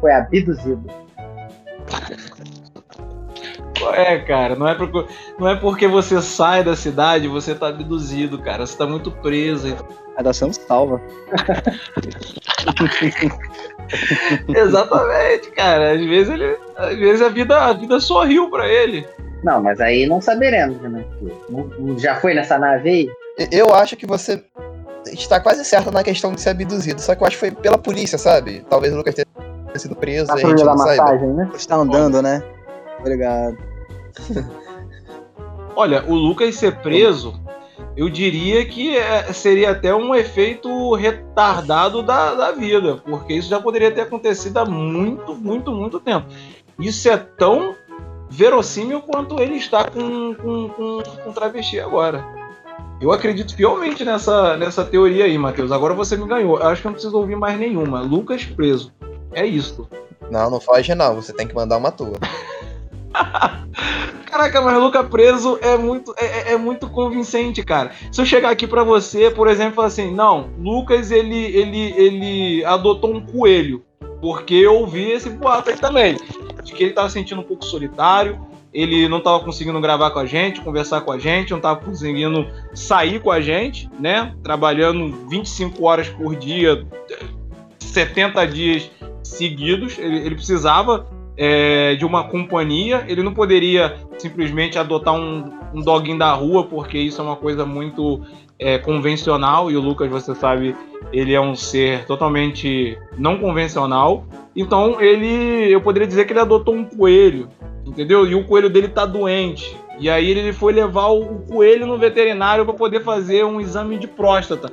foi 0.00 0.12
abduzido. 0.12 0.82
É, 3.94 4.18
cara, 4.20 4.54
não 4.54 4.68
é, 4.68 4.74
porque, 4.74 5.06
não 5.38 5.48
é 5.48 5.56
porque 5.56 5.88
você 5.88 6.22
sai 6.22 6.62
da 6.62 6.76
cidade, 6.76 7.26
você 7.26 7.54
tá 7.54 7.68
abduzido, 7.68 8.38
cara. 8.38 8.66
Você 8.66 8.76
tá 8.76 8.86
muito 8.86 9.10
preso. 9.10 9.74
Vai 10.14 10.22
dar 10.22 10.32
sendo 10.32 10.54
salva. 10.54 11.00
Exatamente, 14.48 15.50
cara. 15.50 15.92
Às 15.92 16.04
vezes 16.04 16.32
ele. 16.32 16.56
Às 16.76 16.96
vezes 16.96 17.22
a 17.22 17.28
vida, 17.28 17.58
a 17.58 17.72
vida 17.72 17.98
sorriu 17.98 18.50
pra 18.50 18.68
ele. 18.68 19.06
Não, 19.42 19.60
mas 19.60 19.80
aí 19.80 20.06
não 20.06 20.20
saberemos, 20.20 20.80
né? 20.82 21.04
Já 21.98 22.16
foi 22.16 22.34
nessa 22.34 22.58
nave 22.58 22.88
aí? 22.88 23.10
Eu 23.50 23.74
acho 23.74 23.96
que 23.96 24.06
você 24.06 24.42
está 25.06 25.40
quase 25.40 25.64
certo 25.64 25.90
na 25.90 26.04
questão 26.04 26.32
de 26.32 26.40
ser 26.40 26.50
abduzido. 26.50 27.00
Só 27.00 27.14
que 27.14 27.22
eu 27.22 27.26
acho 27.26 27.36
que 27.36 27.40
foi 27.40 27.50
pela 27.50 27.78
polícia, 27.78 28.16
sabe? 28.16 28.64
Talvez 28.70 28.92
o 28.92 28.96
Lucas 28.96 29.14
tenha 29.14 29.26
sido 29.78 29.96
preso 29.96 30.30
e 30.30 30.34
a 30.34 30.36
gente 30.36 30.64
não 30.64 30.76
saiba. 30.78 31.02
massagem, 31.04 31.28
né? 31.28 31.50
Está 31.54 31.76
andando, 31.76 32.20
né? 32.22 32.42
Obrigado. 33.00 33.56
Olha, 35.74 36.04
o 36.06 36.14
Lucas 36.14 36.54
ser 36.54 36.76
preso, 36.76 37.40
eu 37.96 38.08
diria 38.10 38.64
que 38.66 38.96
é- 38.96 39.32
seria 39.32 39.70
até 39.70 39.94
um 39.94 40.14
efeito 40.14 40.94
retardado 40.94 42.02
da, 42.02 42.34
da 42.34 42.52
vida, 42.52 42.96
porque 43.04 43.32
isso 43.34 43.48
já 43.48 43.60
poderia 43.60 43.90
ter 43.90 44.02
acontecido 44.02 44.58
há 44.58 44.64
muito, 44.64 45.34
muito, 45.34 45.72
muito 45.72 45.98
tempo. 45.98 46.26
Isso 46.78 47.08
é 47.08 47.16
tão 47.16 47.74
verossímil 48.28 49.00
quanto 49.02 49.40
ele 49.40 49.56
está 49.56 49.84
com, 49.84 50.34
com, 50.34 50.68
com, 50.68 51.02
com 51.24 51.32
travesti 51.32 51.80
agora. 51.80 52.24
Eu 53.00 53.10
acredito 53.12 53.54
fielmente 53.56 54.04
nessa, 54.04 54.56
nessa 54.56 54.84
teoria 54.84 55.24
aí, 55.24 55.36
Matheus. 55.36 55.72
Agora 55.72 55.92
você 55.92 56.16
me 56.16 56.26
ganhou. 56.26 56.58
Eu 56.60 56.68
acho 56.68 56.80
que 56.80 56.86
eu 56.86 56.90
não 56.90 56.94
preciso 56.94 57.16
ouvir 57.16 57.34
mais 57.36 57.58
nenhuma. 57.58 58.00
Lucas 58.00 58.44
preso. 58.44 58.92
É 59.32 59.46
isso. 59.46 59.88
Não, 60.30 60.50
não 60.50 60.60
foge 60.60 60.94
não. 60.94 61.14
Você 61.16 61.32
tem 61.32 61.46
que 61.46 61.54
mandar 61.54 61.76
uma 61.76 61.90
tua. 61.90 62.18
Caraca, 64.26 64.62
mas 64.62 64.78
Luca 64.78 65.04
preso 65.04 65.58
é 65.60 65.76
muito, 65.76 66.14
é, 66.16 66.24
é- 66.24 66.52
é 66.52 66.56
muito 66.56 66.88
convincente, 66.88 67.62
cara. 67.62 67.90
Se 68.10 68.20
eu 68.20 68.24
chegar 68.24 68.50
aqui 68.50 68.66
pra 68.66 68.82
você, 68.82 69.30
por 69.30 69.46
exemplo, 69.46 69.74
falar 69.74 69.88
assim, 69.88 70.10
não, 70.14 70.48
Lucas 70.58 71.10
ele, 71.10 71.36
ele, 71.54 71.92
ele 71.96 72.64
adotou 72.64 73.14
um 73.14 73.20
coelho, 73.20 73.84
porque 74.22 74.54
eu 74.54 74.74
ouvi 74.76 75.10
esse 75.10 75.28
boato 75.28 75.68
aí 75.70 75.76
também, 75.76 76.16
de 76.64 76.72
que 76.72 76.82
ele 76.84 76.92
tava 76.94 77.08
se 77.08 77.14
sentindo 77.14 77.42
um 77.42 77.44
pouco 77.44 77.62
solitário, 77.64 78.40
ele 78.72 79.06
não 79.06 79.20
tava 79.20 79.40
conseguindo 79.40 79.78
gravar 79.82 80.10
com 80.12 80.18
a 80.20 80.24
gente, 80.24 80.62
conversar 80.62 81.02
com 81.02 81.12
a 81.12 81.18
gente, 81.18 81.50
não 81.50 81.60
tava 81.60 81.80
conseguindo 81.80 82.48
sair 82.72 83.20
com 83.20 83.30
a 83.30 83.38
gente, 83.38 83.90
né? 84.00 84.34
Trabalhando 84.42 85.14
25 85.28 85.84
horas 85.84 86.08
por 86.08 86.34
dia, 86.34 86.86
70 87.78 88.46
dias 88.46 88.90
seguidos, 89.22 89.98
ele, 89.98 90.18
ele 90.18 90.34
precisava 90.34 91.06
é, 91.36 91.94
de 91.94 92.04
uma 92.04 92.24
companhia. 92.24 93.04
Ele 93.08 93.22
não 93.22 93.34
poderia 93.34 93.96
simplesmente 94.18 94.78
adotar 94.78 95.14
um, 95.14 95.50
um 95.74 95.80
doguinho 95.80 96.18
da 96.18 96.32
rua, 96.32 96.64
porque 96.64 96.98
isso 96.98 97.20
é 97.20 97.24
uma 97.24 97.36
coisa 97.36 97.64
muito 97.64 98.20
é, 98.58 98.78
convencional. 98.78 99.70
E 99.70 99.76
o 99.76 99.80
Lucas, 99.80 100.10
você 100.10 100.34
sabe, 100.34 100.76
ele 101.12 101.34
é 101.34 101.40
um 101.40 101.54
ser 101.54 102.04
totalmente 102.06 102.98
não 103.16 103.38
convencional. 103.38 104.24
Então, 104.54 105.00
ele, 105.00 105.72
eu 105.72 105.80
poderia 105.80 106.06
dizer 106.06 106.26
que 106.26 106.32
ele 106.32 106.40
adotou 106.40 106.74
um 106.74 106.84
coelho, 106.84 107.48
entendeu? 107.86 108.26
E 108.26 108.34
o 108.34 108.44
coelho 108.44 108.68
dele 108.68 108.88
tá 108.88 109.06
doente. 109.06 109.76
E 109.98 110.10
aí 110.10 110.30
ele 110.30 110.52
foi 110.52 110.72
levar 110.72 111.08
o, 111.08 111.40
coelho 111.40 111.86
no 111.86 111.98
veterinário 111.98 112.64
para 112.64 112.74
poder 112.74 113.02
fazer 113.02 113.44
um 113.44 113.60
exame 113.60 113.98
de 113.98 114.06
próstata. 114.06 114.72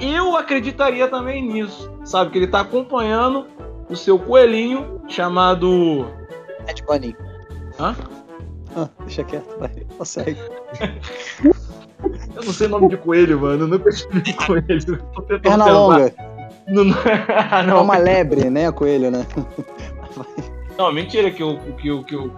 Eu 0.00 0.36
acreditaria 0.36 1.06
também 1.08 1.42
nisso, 1.42 1.90
sabe? 2.04 2.30
Que 2.30 2.38
ele 2.38 2.46
tá 2.46 2.60
acompanhando 2.60 3.46
o 3.90 3.96
seu 3.96 4.18
coelhinho 4.18 5.00
chamado. 5.08 6.06
Ed 6.68 6.82
Bunny. 6.84 7.16
Hã? 7.78 7.96
Ah, 8.76 8.88
deixa 9.00 9.24
quieto, 9.24 9.58
vai. 9.58 9.70
Consegue. 9.98 10.38
Eu 12.34 12.44
não 12.44 12.52
sei 12.52 12.66
o 12.66 12.70
nome 12.70 12.88
de 12.88 12.96
coelho, 12.96 13.38
mano. 13.40 13.64
Eu 13.64 13.68
nunca 13.68 13.90
tive 13.90 14.32
coelho. 14.46 15.02
Tô 15.14 15.22
tentando 15.22 15.40
Perna 15.42 15.66
longa. 15.66 16.14
Não, 16.68 16.84
não, 16.84 16.96
Ah, 17.50 17.60
É 17.60 17.66
não, 17.66 17.82
uma 17.82 17.98
lebre, 17.98 18.48
né, 18.48 18.70
coelho, 18.72 19.10
né? 19.10 19.26
não, 20.78 20.92
mentira 20.92 21.30
que 21.30 21.42
o. 21.42 21.58
Que, 21.74 21.90
o- 21.90 22.04
que, 22.04 22.16
o- 22.16 22.32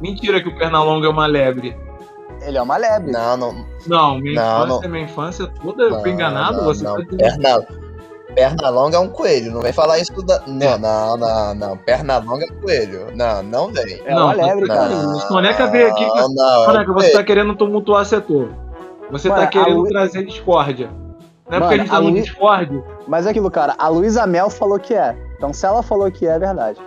mentira 0.00 0.40
que 0.40 0.48
o 0.48 0.56
Pernalonga 0.56 1.06
é 1.06 1.10
uma 1.10 1.26
lebre. 1.26 1.76
Ele 2.42 2.56
é 2.56 2.62
uma 2.62 2.76
lebre. 2.76 3.10
Não, 3.10 3.36
não. 3.36 3.66
Não, 3.86 4.18
minha 4.18 4.34
Não, 4.40 4.64
infância, 4.66 4.88
minha 4.88 5.04
infância 5.04 5.46
toda 5.46 5.82
eu 5.84 6.00
fui 6.00 6.08
não, 6.10 6.14
enganado. 6.14 6.56
não, 6.58 6.64
você 6.64 6.84
não. 6.84 6.96
tá 6.96 7.02
dizendo- 7.16 7.79
Perna, 8.34 8.68
longa 8.68 8.96
é 8.96 9.00
um 9.00 9.08
coelho. 9.08 9.52
Não 9.52 9.60
vem 9.60 9.72
falar 9.72 9.98
isso 9.98 10.12
da. 10.22 10.40
Não, 10.46 10.78
não, 10.78 11.16
não, 11.16 11.54
não. 11.54 11.76
Perna 11.76 12.18
longa 12.18 12.44
é 12.46 12.52
um 12.52 12.60
coelho. 12.60 13.06
Não, 13.14 13.42
não 13.42 13.72
vem. 13.72 14.00
É 14.04 14.14
uma 14.14 14.32
lebre, 14.32 14.66
não, 14.68 14.74
cara. 14.76 14.94
O 14.94 15.20
Soneca 15.20 15.66
veio 15.66 15.90
aqui. 15.90 16.06
Não, 16.06 16.28
não. 16.34 16.54
é 16.54 16.60
um 16.60 16.64
Soneca, 16.64 16.92
você 16.92 17.06
coelho. 17.06 17.18
tá 17.18 17.24
querendo 17.24 17.54
tumultuar 17.56 18.04
setor. 18.04 18.48
Você 19.10 19.28
Mano, 19.28 19.40
tá 19.42 19.46
querendo 19.48 19.78
Lu- 19.78 19.88
trazer 19.88 20.24
discórdia. 20.24 20.88
Não 21.48 21.56
é 21.56 21.60
porque 21.60 21.62
Mano, 21.62 21.72
a 21.74 21.76
gente 21.78 21.90
tá 21.90 21.96
a 21.96 22.00
no 22.00 22.08
Lu- 22.08 22.14
Discord. 22.14 22.84
Mas 23.08 23.26
é 23.26 23.30
aquilo, 23.30 23.50
cara. 23.50 23.74
A 23.76 23.88
Luísa 23.88 24.26
Mel 24.26 24.48
falou 24.50 24.78
que 24.78 24.94
é. 24.94 25.16
Então, 25.36 25.52
se 25.52 25.66
ela 25.66 25.82
falou 25.82 26.10
que 26.10 26.26
é, 26.26 26.30
é 26.30 26.38
verdade. 26.38 26.78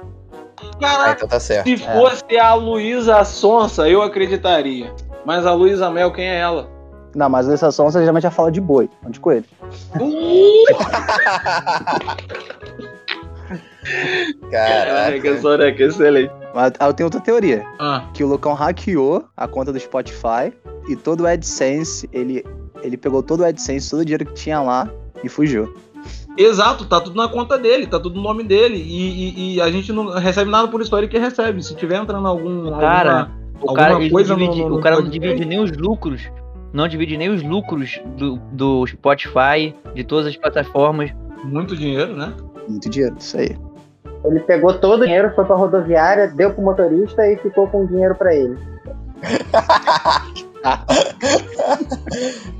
Ah, 0.61 0.77
Caraca, 0.79 1.11
então 1.17 1.27
tá 1.27 1.39
certo. 1.39 1.67
se 1.67 1.77
fosse 1.77 2.37
a 2.39 2.53
Luísa 2.53 3.21
Sonsa, 3.25 3.89
eu 3.89 4.01
acreditaria. 4.01 4.93
Mas 5.25 5.45
a 5.45 5.53
Luísa 5.53 5.89
Mel, 5.89 6.11
quem 6.13 6.25
é 6.29 6.39
ela? 6.39 6.69
Não, 7.15 7.29
mas 7.29 7.47
essa 7.47 7.71
som 7.71 7.85
você 7.91 7.99
geralmente 7.99 8.23
já 8.23 8.31
fala 8.31 8.51
de 8.51 8.59
boi, 8.61 8.89
não 9.03 9.11
de 9.11 9.19
coelho. 9.19 9.45
Caraca. 14.49 15.41
Soneca, 15.41 15.83
excelente. 15.83 16.31
Mas 16.53 16.71
eu 16.79 16.93
tenho 16.93 17.07
outra 17.07 17.19
teoria. 17.19 17.65
Ah, 17.79 18.05
Que 18.13 18.23
o 18.23 18.27
Lucão 18.27 18.53
hackeou 18.53 19.25
a 19.35 19.47
conta 19.47 19.71
do 19.73 19.79
Spotify 19.79 20.53
e 20.87 20.95
todo 20.95 21.21
o 21.21 21.27
AdSense, 21.27 22.09
ele, 22.13 22.45
ele 22.81 22.97
pegou 22.97 23.21
todo 23.23 23.41
o 23.41 23.45
AdSense, 23.45 23.89
todo 23.89 24.01
o 24.01 24.05
dinheiro 24.05 24.25
que 24.25 24.33
tinha 24.33 24.61
lá 24.61 24.89
e 25.23 25.29
fugiu. 25.29 25.73
Exato, 26.37 26.85
tá 26.85 26.99
tudo 26.99 27.15
na 27.15 27.27
conta 27.27 27.57
dele, 27.57 27.85
tá 27.87 27.99
tudo 27.99 28.15
no 28.15 28.21
nome 28.23 28.43
dele. 28.43 28.75
E, 28.77 29.29
e- 29.53 29.55
e 29.55 29.61
a 29.61 29.69
gente 29.71 29.91
não 29.93 30.09
recebe 30.11 30.49
nada 30.49 30.67
por 30.67 30.81
história 30.81 31.07
que 31.07 31.17
recebe. 31.17 31.61
Se 31.63 31.75
tiver 31.75 31.97
entrando 32.01 32.27
algum. 32.27 32.71
Cara, 32.79 33.29
O 33.61 33.69
alguma 33.69 33.75
cara, 33.75 33.93
ele 33.95 34.05
não 34.05 34.11
coisa 34.11 34.33
no- 34.35 34.39
divide, 34.39 34.65
no- 34.65 34.77
o 34.77 34.81
cara 34.81 34.95
não 34.97 35.03
no 35.03 35.09
divide 35.11 35.45
nem 35.45 35.59
os 35.59 35.71
lucros. 35.71 36.23
Não 36.73 36.87
divide 36.87 37.15
nem 37.15 37.29
os 37.29 37.43
lucros 37.43 38.01
do, 38.17 38.37
do 38.51 38.87
Spotify, 38.87 39.75
de 39.93 40.03
todas 40.03 40.25
as 40.25 40.35
plataformas. 40.35 41.11
Muito 41.43 41.77
dinheiro, 41.77 42.15
né? 42.17 42.33
Muito 42.67 42.89
dinheiro, 42.89 43.15
isso 43.19 43.37
aí. 43.37 43.55
Ele 44.25 44.39
pegou 44.39 44.73
todo 44.79 45.01
o 45.01 45.05
dinheiro, 45.05 45.31
foi 45.35 45.45
pra 45.45 45.55
rodoviária, 45.55 46.29
deu 46.29 46.51
pro 46.51 46.63
motorista 46.63 47.27
e 47.27 47.37
ficou 47.37 47.67
com 47.67 47.83
o 47.83 47.87
dinheiro 47.87 48.15
pra 48.15 48.33
ele. 48.33 48.57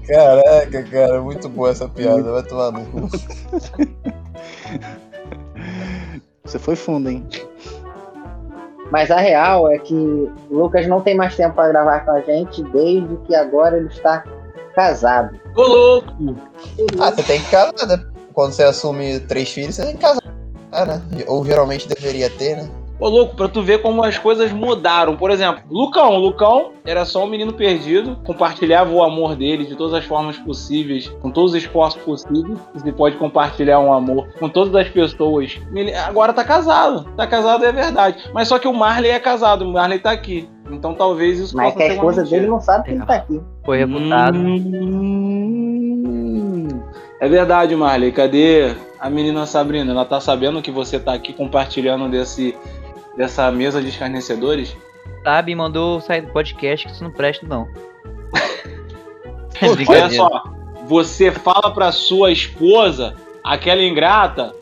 Caraca, 0.08 0.84
cara, 0.84 1.22
muito 1.22 1.50
boa 1.50 1.70
essa 1.70 1.88
piada. 1.88 2.34
Vai 2.34 2.44
tomar 2.44 2.72
no 2.72 2.86
cu. 2.86 3.10
Você 6.44 6.60
foi 6.60 6.76
fundo, 6.76 7.10
hein? 7.10 7.26
Mas 8.92 9.10
a 9.10 9.18
real 9.18 9.72
é 9.72 9.78
que 9.80 9.94
o 9.94 10.32
Lucas 10.50 10.88
não 10.88 11.02
tem 11.02 11.16
mais 11.16 11.36
tempo 11.36 11.56
pra 11.56 11.70
gravar 11.70 12.02
com 12.02 12.12
a 12.12 12.22
gente 12.22 12.64
desde 12.64 13.16
que 13.26 13.36
agora 13.36 13.78
ele 13.78 13.88
está 13.88 14.24
casado. 14.76 15.40
Ô, 15.56 15.62
louco! 15.62 16.14
Ah, 17.00 17.12
você 17.12 17.24
tem 17.24 17.42
que 17.42 17.50
casar, 17.50 17.88
né? 17.88 18.04
Quando 18.34 18.54
você 18.54 18.64
assume 18.64 19.20
três 19.22 19.50
filhos, 19.50 19.76
você 19.76 19.84
tem 19.84 19.96
que 19.96 20.02
casar. 20.02 20.22
Ah, 20.72 20.86
né? 20.86 21.02
Ou 21.28 21.46
geralmente 21.46 21.88
deveria 21.88 22.30
ter, 22.32 22.58
né? 22.58 22.70
Ô, 23.04 23.10
louco, 23.10 23.36
pra 23.36 23.50
tu 23.50 23.62
ver 23.62 23.82
como 23.82 24.02
as 24.02 24.18
coisas 24.18 24.54
mudaram. 24.54 25.18
Por 25.18 25.30
exemplo, 25.30 25.62
Lucão. 25.70 26.18
Lucão 26.20 26.72
era 26.86 27.04
só 27.04 27.26
um 27.26 27.28
menino 27.28 27.52
perdido, 27.52 28.18
compartilhava 28.26 28.94
o 28.94 29.04
amor 29.04 29.36
dele 29.36 29.66
de 29.66 29.76
todas 29.76 29.94
as 29.94 30.06
formas 30.06 30.38
possíveis, 30.38 31.10
com 31.22 31.30
todos 31.30 31.52
os 31.52 31.58
esforços 31.58 32.02
possíveis. 32.02 32.58
Você 32.74 32.94
pode 32.94 33.18
compartilhar 33.18 33.82
um 33.82 33.92
amor 33.92 34.30
com 34.40 34.48
todas 34.48 34.74
as 34.74 34.88
pessoas. 34.88 35.60
Ele 35.76 35.94
agora 35.94 36.32
tá 36.32 36.46
casado. 36.46 37.04
Tá 37.18 37.28
casado 37.28 37.66
é 37.66 37.74
verdade. 37.74 38.24
Mas 38.34 38.48
só 38.48 38.58
que 38.58 38.70
o 38.70 38.74
Marley 38.74 39.12
é 39.12 39.20
casado, 39.20 39.66
o 39.66 39.74
Marley 39.74 40.00
tá 40.00 40.12
aqui. 40.12 40.48
Então 40.72 40.94
talvez 40.94 41.42
isso 41.42 41.58
Mas 41.58 41.74
possa 41.74 41.86
que 41.86 41.92
a 41.92 41.96
esposa 41.96 42.24
dele 42.24 42.48
não 42.48 42.62
sabe 42.62 42.86
que 42.86 42.92
ele 42.92 43.06
tá 43.06 43.16
aqui. 43.16 43.42
Foi 43.66 43.80
reputado. 43.80 44.38
Hum, 44.38 45.44
É 47.20 47.28
verdade, 47.28 47.76
Marley. 47.76 48.14
Cadê 48.14 48.74
a 49.00 49.10
menina 49.10 49.46
Sabrina? 49.46 49.92
Ela 49.92 50.06
tá 50.06 50.22
sabendo 50.22 50.62
que 50.62 50.72
você 50.72 50.98
tá 51.00 51.14
aqui 51.14 51.34
compartilhando 51.34 52.10
desse, 52.10 52.56
dessa 53.18 53.52
mesa 53.52 53.82
de 53.82 53.90
escarnecedores? 53.90 54.76
Sabe, 55.24 55.56
mandou 55.56 56.02
sair 56.02 56.22
do 56.22 56.32
podcast 56.32 56.86
que 56.86 56.94
isso 56.94 57.04
não 57.04 57.12
presta, 57.12 57.46
não. 57.48 57.68
Olha 59.88 60.10
só, 60.10 60.44
você 60.86 61.32
fala 61.32 61.74
pra 61.74 61.92
sua 61.92 62.32
esposa, 62.32 63.16
aquela 63.44 63.82
ingrata, 63.82 64.54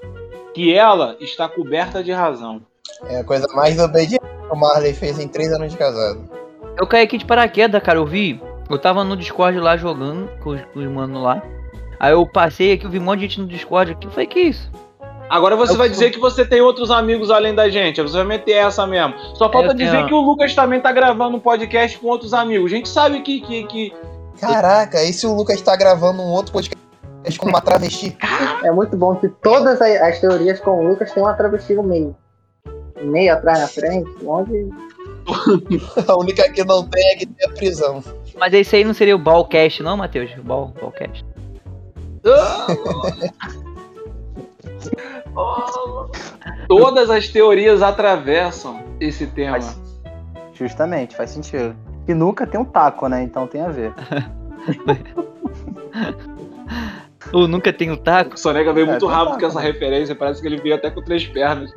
que 0.53 0.73
ela 0.73 1.15
está 1.19 1.47
coberta 1.47 2.03
de 2.03 2.11
razão. 2.11 2.61
É 3.05 3.19
a 3.19 3.23
coisa 3.23 3.47
mais 3.55 3.79
obediente 3.79 4.19
que 4.19 4.53
o 4.53 4.55
Marley 4.55 4.93
fez 4.93 5.17
em 5.17 5.27
três 5.27 5.51
anos 5.51 5.71
de 5.71 5.77
casado. 5.77 6.29
Eu 6.77 6.85
caí 6.87 7.03
aqui 7.03 7.17
de 7.17 7.25
paraquedas, 7.25 7.81
cara. 7.81 7.97
Eu 7.97 8.05
vi. 8.05 8.41
Eu 8.69 8.77
tava 8.77 9.03
no 9.03 9.17
Discord 9.17 9.59
lá 9.59 9.75
jogando 9.75 10.29
com 10.39 10.51
os, 10.51 10.61
com 10.73 10.79
os 10.79 10.87
manos 10.87 11.21
lá. 11.21 11.41
Aí 11.99 12.13
eu 12.13 12.25
passei 12.25 12.73
aqui, 12.73 12.85
eu 12.85 12.89
vi 12.89 12.99
um 12.99 13.03
monte 13.03 13.19
de 13.19 13.27
gente 13.27 13.41
no 13.41 13.47
Discord 13.47 13.91
aqui. 13.91 14.07
Eu 14.07 14.11
falei, 14.11 14.27
que 14.27 14.39
isso? 14.39 14.71
Agora 15.31 15.55
você 15.55 15.71
Eu 15.71 15.77
vai 15.77 15.87
dizer 15.87 16.11
que 16.11 16.19
você 16.19 16.43
tem 16.43 16.59
outros 16.59 16.91
amigos 16.91 17.31
além 17.31 17.55
da 17.55 17.69
gente. 17.69 18.01
Você 18.01 18.17
vai 18.17 18.25
meter 18.25 18.51
essa 18.51 18.85
mesmo. 18.85 19.13
Só 19.35 19.49
falta 19.49 19.69
Eu 19.69 19.75
tenho- 19.77 19.89
dizer 19.89 20.05
que 20.05 20.13
o 20.13 20.19
Lucas 20.19 20.53
também 20.53 20.81
tá 20.81 20.91
gravando 20.91 21.37
um 21.37 21.39
podcast 21.39 21.97
com 21.97 22.07
outros 22.07 22.33
amigos. 22.33 22.69
A 22.69 22.75
gente 22.75 22.89
sabe 22.89 23.21
que, 23.21 23.39
que, 23.39 23.63
que 23.63 23.93
Caraca, 24.41 25.01
e 25.01 25.13
se 25.13 25.25
o 25.25 25.33
Lucas 25.33 25.61
tá 25.61 25.73
gravando 25.77 26.21
um 26.21 26.27
outro 26.27 26.51
podcast 26.51 26.77
com 27.39 27.47
uma 27.47 27.61
travesti? 27.61 28.17
É 28.61 28.71
muito 28.71 28.97
bom 28.97 29.15
que 29.15 29.29
todas 29.29 29.81
as, 29.81 30.01
as 30.01 30.19
teorias 30.19 30.59
com 30.59 30.71
o 30.71 30.89
Lucas 30.89 31.13
tem 31.13 31.23
uma 31.23 31.33
travesti 31.33 31.75
no 31.75 31.83
meio. 31.83 32.13
Meio, 33.01 33.33
atrás, 33.33 33.61
na 33.61 33.67
frente, 33.69 34.11
onde. 34.25 34.67
A 36.07 36.17
única 36.17 36.51
que 36.51 36.65
não 36.65 36.85
tem 36.85 37.07
é 37.11 37.15
que 37.15 37.25
tem 37.25 37.47
a 37.47 37.53
prisão. 37.53 38.03
Mas 38.37 38.53
esse 38.53 38.75
aí 38.75 38.83
não 38.83 38.93
seria 38.93 39.15
o 39.15 39.19
Ballcast, 39.19 39.81
não, 39.81 39.95
Matheus? 39.95 40.29
Ball, 40.43 40.73
Ballcast. 40.79 41.23
todas 46.67 47.09
as 47.09 47.27
teorias 47.29 47.81
atravessam 47.81 48.83
esse 48.99 49.27
tema. 49.27 49.53
Faz- 49.61 49.79
Justamente, 50.53 51.15
faz 51.15 51.29
sentido. 51.31 51.75
E 52.07 52.13
nunca 52.13 52.45
tem 52.45 52.59
um 52.59 52.65
taco, 52.65 53.07
né? 53.07 53.23
Então 53.23 53.47
tem 53.47 53.61
a 53.61 53.69
ver. 53.69 53.93
Ou 57.33 57.47
nunca 57.47 57.71
tem 57.71 57.89
o 57.91 57.97
taco? 57.97 58.35
O 58.35 58.37
Sonega 58.37 58.73
veio 58.73 58.87
É, 58.87 58.91
muito 58.91 59.05
rápido 59.07 59.39
com 59.39 59.45
essa 59.45 59.59
referência. 59.59 60.15
Parece 60.15 60.41
que 60.41 60.47
ele 60.47 60.57
veio 60.61 60.75
até 60.75 60.89
com 60.91 61.01
três 61.01 61.25
pernas. 61.25 61.71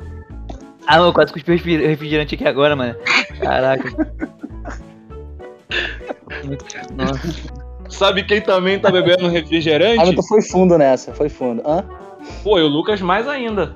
Ah, 0.87 0.97
eu 0.97 1.13
quase 1.13 1.31
cuspi 1.33 1.51
o 1.51 1.55
refri- 1.55 1.85
refrigerante 1.87 2.35
aqui 2.35 2.47
agora, 2.47 2.75
mano. 2.75 2.95
Caraca. 3.41 3.89
Nossa. 6.95 7.65
Sabe 7.89 8.23
quem 8.23 8.41
também 8.41 8.79
tá 8.79 8.91
bebendo 8.91 9.27
Ah, 9.27 9.29
refrigerante? 9.29 9.97
mas 9.97 10.15
tu 10.15 10.23
foi 10.27 10.41
fundo 10.41 10.77
nessa, 10.77 11.13
foi 11.13 11.29
fundo. 11.29 11.61
Hã? 11.65 11.83
Pô, 12.43 12.59
e 12.59 12.63
o 12.63 12.67
Lucas 12.67 13.01
mais 13.01 13.27
ainda. 13.27 13.75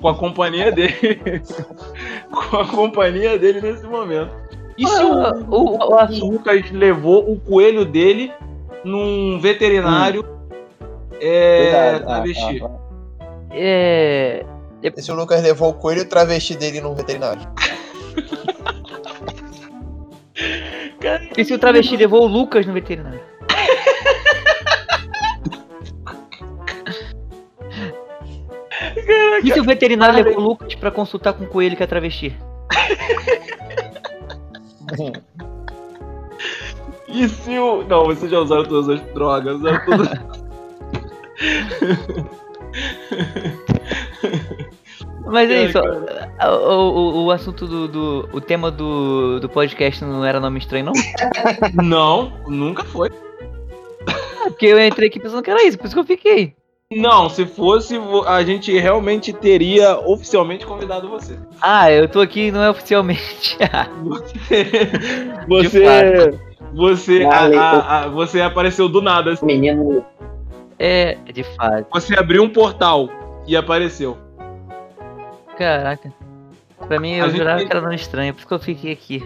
Com 0.00 0.08
a 0.08 0.14
companhia 0.14 0.72
dele. 0.72 0.92
com 2.30 2.56
a 2.56 2.66
companhia 2.66 3.38
dele 3.38 3.60
nesse 3.60 3.86
momento. 3.86 4.30
E 4.76 4.86
se 4.86 5.00
Ah, 5.00 5.06
o, 5.06 5.54
o, 5.54 5.76
o, 5.76 5.94
o 5.94 6.26
o 6.26 6.32
Lucas 6.32 6.70
levou 6.70 7.30
o 7.30 7.40
coelho 7.40 7.84
dele 7.84 8.32
num 8.84 9.40
veterinário 9.40 10.24
é, 11.20 11.62
Cuidado. 11.62 12.02
Ah, 12.02 12.14
travesti? 12.14 12.62
ah, 12.62 12.70
ah. 13.20 13.28
é. 13.52 14.44
E 14.82 15.02
se 15.02 15.10
o 15.10 15.14
Lucas 15.14 15.42
levou 15.42 15.70
o 15.70 15.74
coelho 15.74 16.00
e 16.00 16.04
o 16.04 16.08
travesti 16.08 16.54
dele 16.54 16.80
no 16.80 16.94
veterinário? 16.94 17.42
E 21.36 21.44
se 21.44 21.54
o 21.54 21.58
travesti 21.58 21.96
levou 21.96 22.24
o 22.24 22.26
Lucas 22.26 22.66
no 22.66 22.72
veterinário? 22.72 23.20
E 29.42 29.52
se 29.52 29.60
o 29.60 29.64
veterinário 29.64 30.14
levou 30.14 30.36
o 30.36 30.40
Lucas 30.40 30.74
pra 30.74 30.90
consultar 30.90 31.34
com 31.34 31.44
o 31.44 31.48
coelho 31.48 31.76
que 31.76 31.82
é 31.82 31.86
travesti? 31.86 32.34
E 37.08 37.28
se 37.28 37.58
o. 37.58 37.82
Não, 37.84 38.04
vocês 38.04 38.30
já 38.30 38.38
usaram 38.38 38.64
todas 38.64 38.88
as 38.88 39.00
drogas, 39.14 39.56
usaram 39.56 39.84
todas. 39.86 40.08
Mas 45.26 45.50
é 45.50 45.64
isso, 45.64 45.78
o, 45.78 46.44
o, 46.44 47.24
o 47.24 47.30
assunto 47.30 47.66
do, 47.66 47.88
do. 47.88 48.28
O 48.32 48.40
tema 48.40 48.70
do, 48.70 49.40
do 49.40 49.48
podcast 49.48 50.04
não 50.04 50.24
era 50.24 50.38
nome 50.38 50.58
estranho, 50.58 50.86
não? 50.86 50.92
Não, 51.82 52.32
nunca 52.46 52.84
foi. 52.84 53.10
Porque 54.44 54.66
eu 54.66 54.78
entrei 54.78 55.08
aqui 55.08 55.18
pensando 55.18 55.42
que 55.42 55.50
era 55.50 55.66
isso, 55.66 55.76
por 55.76 55.86
isso 55.86 55.94
que 55.94 56.00
eu 56.00 56.04
fiquei. 56.04 56.55
Não, 56.94 57.28
se 57.28 57.44
fosse, 57.46 57.98
a 58.28 58.44
gente 58.44 58.72
realmente 58.78 59.32
teria 59.32 59.98
oficialmente 59.98 60.64
convidado 60.64 61.08
você. 61.08 61.36
Ah, 61.60 61.90
eu 61.90 62.08
tô 62.08 62.20
aqui 62.20 62.52
não 62.52 62.62
é 62.62 62.70
oficialmente. 62.70 63.58
Você. 65.48 66.38
Você, 66.72 67.24
a- 67.24 67.28
Vale. 67.30 67.56
a- 67.56 67.98
a- 68.04 68.08
você 68.08 68.40
apareceu 68.40 68.88
do 68.88 69.00
nada. 69.02 69.32
assim. 69.32 69.44
O 69.44 69.46
menino. 69.48 70.04
é, 70.78 71.14
de 71.32 71.42
fato. 71.42 71.86
Você 71.92 72.16
abriu 72.18 72.42
um 72.44 72.48
portal 72.50 73.08
e 73.48 73.56
apareceu. 73.56 74.16
Caraca. 75.58 76.12
Pra 76.86 77.00
mim, 77.00 77.14
eu 77.14 77.24
A 77.24 77.28
gente 77.28 77.38
jurava 77.38 77.58
tem- 77.58 77.66
que 77.66 77.72
era 77.72 77.80
nome 77.82 77.96
estranho, 77.96 78.32
por 78.32 78.38
isso 78.40 78.46
que 78.48 78.54
eu 78.54 78.58
fiquei 78.60 78.92
aqui. 78.92 79.24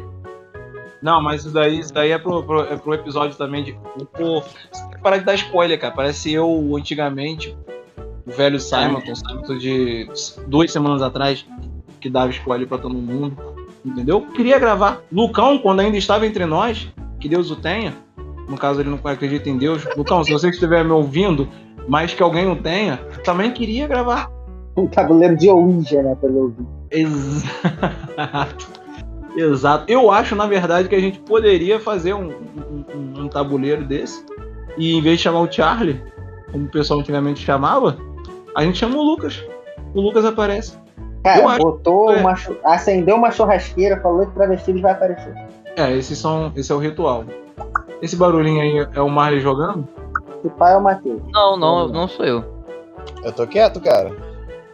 Não, 1.02 1.22
mas 1.22 1.44
isso 1.44 1.54
daí, 1.54 1.78
isso 1.78 1.92
daí 1.92 2.10
é, 2.10 2.18
pro, 2.18 2.42
pro, 2.42 2.60
é 2.62 2.76
pro 2.76 2.94
episódio 2.94 3.36
também 3.36 3.64
de. 3.64 3.72
Pô, 4.12 4.40
você 4.40 4.82
tem 4.82 4.90
que 4.90 5.00
parar 5.00 5.18
de 5.18 5.24
dar 5.24 5.34
spoiler, 5.34 5.80
cara. 5.80 5.94
Parece 5.94 6.32
eu 6.32 6.76
antigamente, 6.76 7.56
o 8.26 8.30
velho 8.30 8.60
Simon, 8.60 8.98
o 8.98 9.16
Simon 9.16 9.58
de 9.58 10.08
duas 10.46 10.70
semanas 10.70 11.00
atrás, 11.00 11.46
que 12.00 12.10
dava 12.10 12.30
spoiler 12.30 12.68
pra 12.68 12.78
todo 12.78 12.94
mundo. 12.94 13.36
Entendeu? 13.84 14.20
Queria 14.20 14.58
gravar. 14.58 15.02
Lucão, 15.10 15.58
quando 15.58 15.80
ainda 15.80 15.96
estava 15.96 16.26
entre 16.26 16.44
nós, 16.44 16.88
que 17.18 17.28
Deus 17.28 17.50
o 17.50 17.56
tenha. 17.56 17.94
No 18.46 18.58
caso, 18.58 18.80
ele 18.80 18.90
não 18.90 18.98
acredita 19.04 19.48
em 19.48 19.56
Deus. 19.56 19.86
Lucão, 19.96 20.22
se 20.22 20.32
você 20.32 20.50
estiver 20.50 20.84
me 20.84 20.90
ouvindo, 20.90 21.48
mas 21.88 22.12
que 22.12 22.22
alguém 22.22 22.50
o 22.50 22.56
tenha, 22.56 22.98
também 23.24 23.52
queria 23.52 23.86
gravar. 23.86 24.30
Um 24.76 24.86
tabuleiro 24.86 25.36
de 25.36 25.48
Ouija, 25.48 26.02
né? 26.02 26.14
Pelo 26.20 26.42
ouvir. 26.42 26.66
Exato. 26.90 28.79
Exato. 29.36 29.84
Eu 29.88 30.10
acho, 30.10 30.34
na 30.34 30.46
verdade, 30.46 30.88
que 30.88 30.94
a 30.94 31.00
gente 31.00 31.18
poderia 31.20 31.78
fazer 31.78 32.14
um, 32.14 32.28
um- 32.30 33.22
um- 33.22 33.28
tabuleiro 33.28 33.84
desse. 33.84 34.24
E 34.76 34.94
em 34.96 35.00
vez 35.02 35.18
de 35.18 35.24
chamar 35.24 35.40
o 35.40 35.50
Charlie, 35.50 36.02
como 36.50 36.64
o 36.64 36.68
pessoal 36.70 37.00
antigamente 37.00 37.44
chamava, 37.44 37.96
a 38.56 38.62
gente 38.64 38.78
chama 38.78 38.96
o 38.96 39.02
Lucas. 39.02 39.44
O 39.94 40.00
Lucas 40.00 40.24
aparece. 40.24 40.76
Cara, 41.22 41.46
acho- 41.46 41.58
botou 41.62 42.12
é. 42.12 42.16
uma. 42.20 42.34
Acendeu 42.64 43.16
uma 43.16 43.30
churrasqueira, 43.30 44.00
falou 44.00 44.26
que 44.26 44.34
travesti 44.34 44.72
vai 44.80 44.92
aparecer. 44.92 45.34
É, 45.76 45.92
esses 45.96 46.18
são, 46.18 46.52
esse 46.56 46.72
é 46.72 46.74
o 46.74 46.78
ritual. 46.78 47.24
Esse 48.02 48.16
barulhinho 48.16 48.60
aí 48.60 48.88
é 48.94 49.00
o 49.00 49.08
Marley 49.08 49.40
jogando? 49.40 49.86
Se 50.42 50.48
pai 50.50 50.72
é 50.72 50.76
o 50.76 50.82
Matheus. 50.82 51.20
Não, 51.32 51.56
não, 51.56 51.86
não 51.88 52.08
sou 52.08 52.24
eu. 52.24 52.44
Eu 53.22 53.32
tô 53.32 53.46
quieto, 53.46 53.80
cara. 53.80 54.10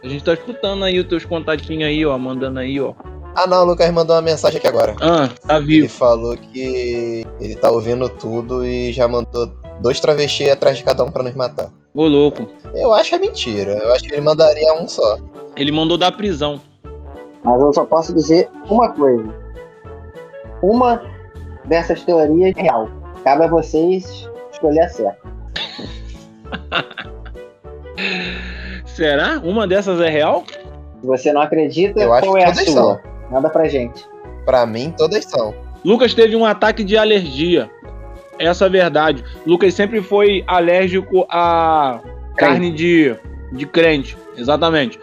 A 0.03 0.07
gente 0.07 0.23
tá 0.23 0.33
escutando 0.33 0.83
aí 0.85 0.97
os 0.99 1.07
teus 1.07 1.25
contatinhos 1.25 1.83
aí, 1.89 2.05
ó, 2.05 2.17
mandando 2.17 2.59
aí, 2.59 2.79
ó. 2.79 2.93
Ah 3.39 3.45
não, 3.45 3.61
o 3.61 3.65
Lucas 3.65 3.91
mandou 3.91 4.15
uma 4.15 4.21
mensagem 4.23 4.57
aqui 4.57 4.67
agora. 4.67 4.95
Ah, 4.99 5.29
tá 5.47 5.57
Ele 5.57 5.65
vivo. 5.67 5.89
falou 5.89 6.35
que 6.35 7.23
ele 7.39 7.55
tá 7.55 7.69
ouvindo 7.69 8.09
tudo 8.09 8.65
e 8.65 8.91
já 8.91 9.07
mandou 9.07 9.45
dois 9.79 9.99
travestis 9.99 10.49
atrás 10.49 10.75
de 10.77 10.83
cada 10.83 11.03
um 11.03 11.11
pra 11.11 11.21
nos 11.21 11.35
matar. 11.35 11.69
Ô, 11.93 12.07
louco. 12.07 12.47
Eu 12.73 12.91
acho 12.95 13.09
que 13.09 13.15
é 13.15 13.19
mentira. 13.19 13.73
Eu 13.73 13.93
acho 13.93 14.05
que 14.05 14.13
ele 14.13 14.21
mandaria 14.21 14.73
um 14.73 14.87
só. 14.87 15.19
Ele 15.55 15.71
mandou 15.71 15.99
da 15.99 16.11
prisão. 16.11 16.59
Mas 17.43 17.61
eu 17.61 17.71
só 17.73 17.85
posso 17.85 18.11
dizer 18.11 18.49
uma 18.71 18.89
coisa. 18.91 19.31
Uma 20.63 20.99
dessas 21.65 22.01
teorias 22.03 22.55
é 22.57 22.61
real. 22.63 22.89
Cabe 23.23 23.43
a 23.43 23.47
vocês 23.47 24.27
escolher 24.51 24.81
a 24.81 24.89
certa. 24.89 25.27
Será? 28.85 29.39
Uma 29.43 29.67
dessas 29.67 29.99
é 30.01 30.09
real? 30.09 30.43
Se 31.01 31.05
você 31.05 31.31
não 31.31 31.41
acredita, 31.41 31.99
Eu 32.01 32.13
acho 32.13 32.25
qual 32.27 32.35
que 32.37 32.41
é 32.43 32.47
a 32.47 32.53
sua? 32.55 32.65
são. 32.65 32.99
Manda 33.31 33.49
pra 33.49 33.67
gente. 33.67 34.05
Pra 34.45 34.65
mim, 34.65 34.93
todas 34.97 35.25
são. 35.25 35.53
Lucas 35.83 36.13
teve 36.13 36.35
um 36.35 36.45
ataque 36.45 36.83
de 36.83 36.97
alergia. 36.97 37.69
Essa 38.39 38.65
é 38.65 38.67
a 38.67 38.71
verdade. 38.71 39.23
Lucas 39.45 39.73
sempre 39.73 40.01
foi 40.01 40.43
alérgico 40.47 41.25
a 41.29 41.99
carne 42.35 42.71
de, 42.71 43.15
de 43.51 43.65
crente. 43.65 44.17
Exatamente. 44.37 44.99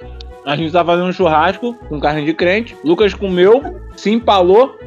A 0.47 0.57
gente 0.57 0.73
tá 0.73 0.85
fazendo 0.85 1.09
um 1.09 1.13
churrasco 1.13 1.75
com 1.89 1.99
carne 2.01 2.25
de 2.25 2.33
crente. 2.35 2.77
Lucas 2.85 3.13
comeu, 3.15 3.81
se 3.97 4.11
empalou. 4.11 4.79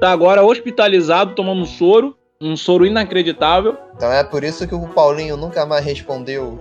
Tá 0.00 0.10
agora 0.10 0.42
hospitalizado, 0.44 1.34
tomando 1.34 1.64
soro. 1.66 2.16
Um 2.40 2.56
soro 2.56 2.84
inacreditável. 2.84 3.76
Então 3.96 4.12
é 4.12 4.24
por 4.24 4.42
isso 4.42 4.66
que 4.66 4.74
o 4.74 4.88
Paulinho 4.88 5.36
nunca 5.36 5.64
mais 5.64 5.84
respondeu 5.84 6.60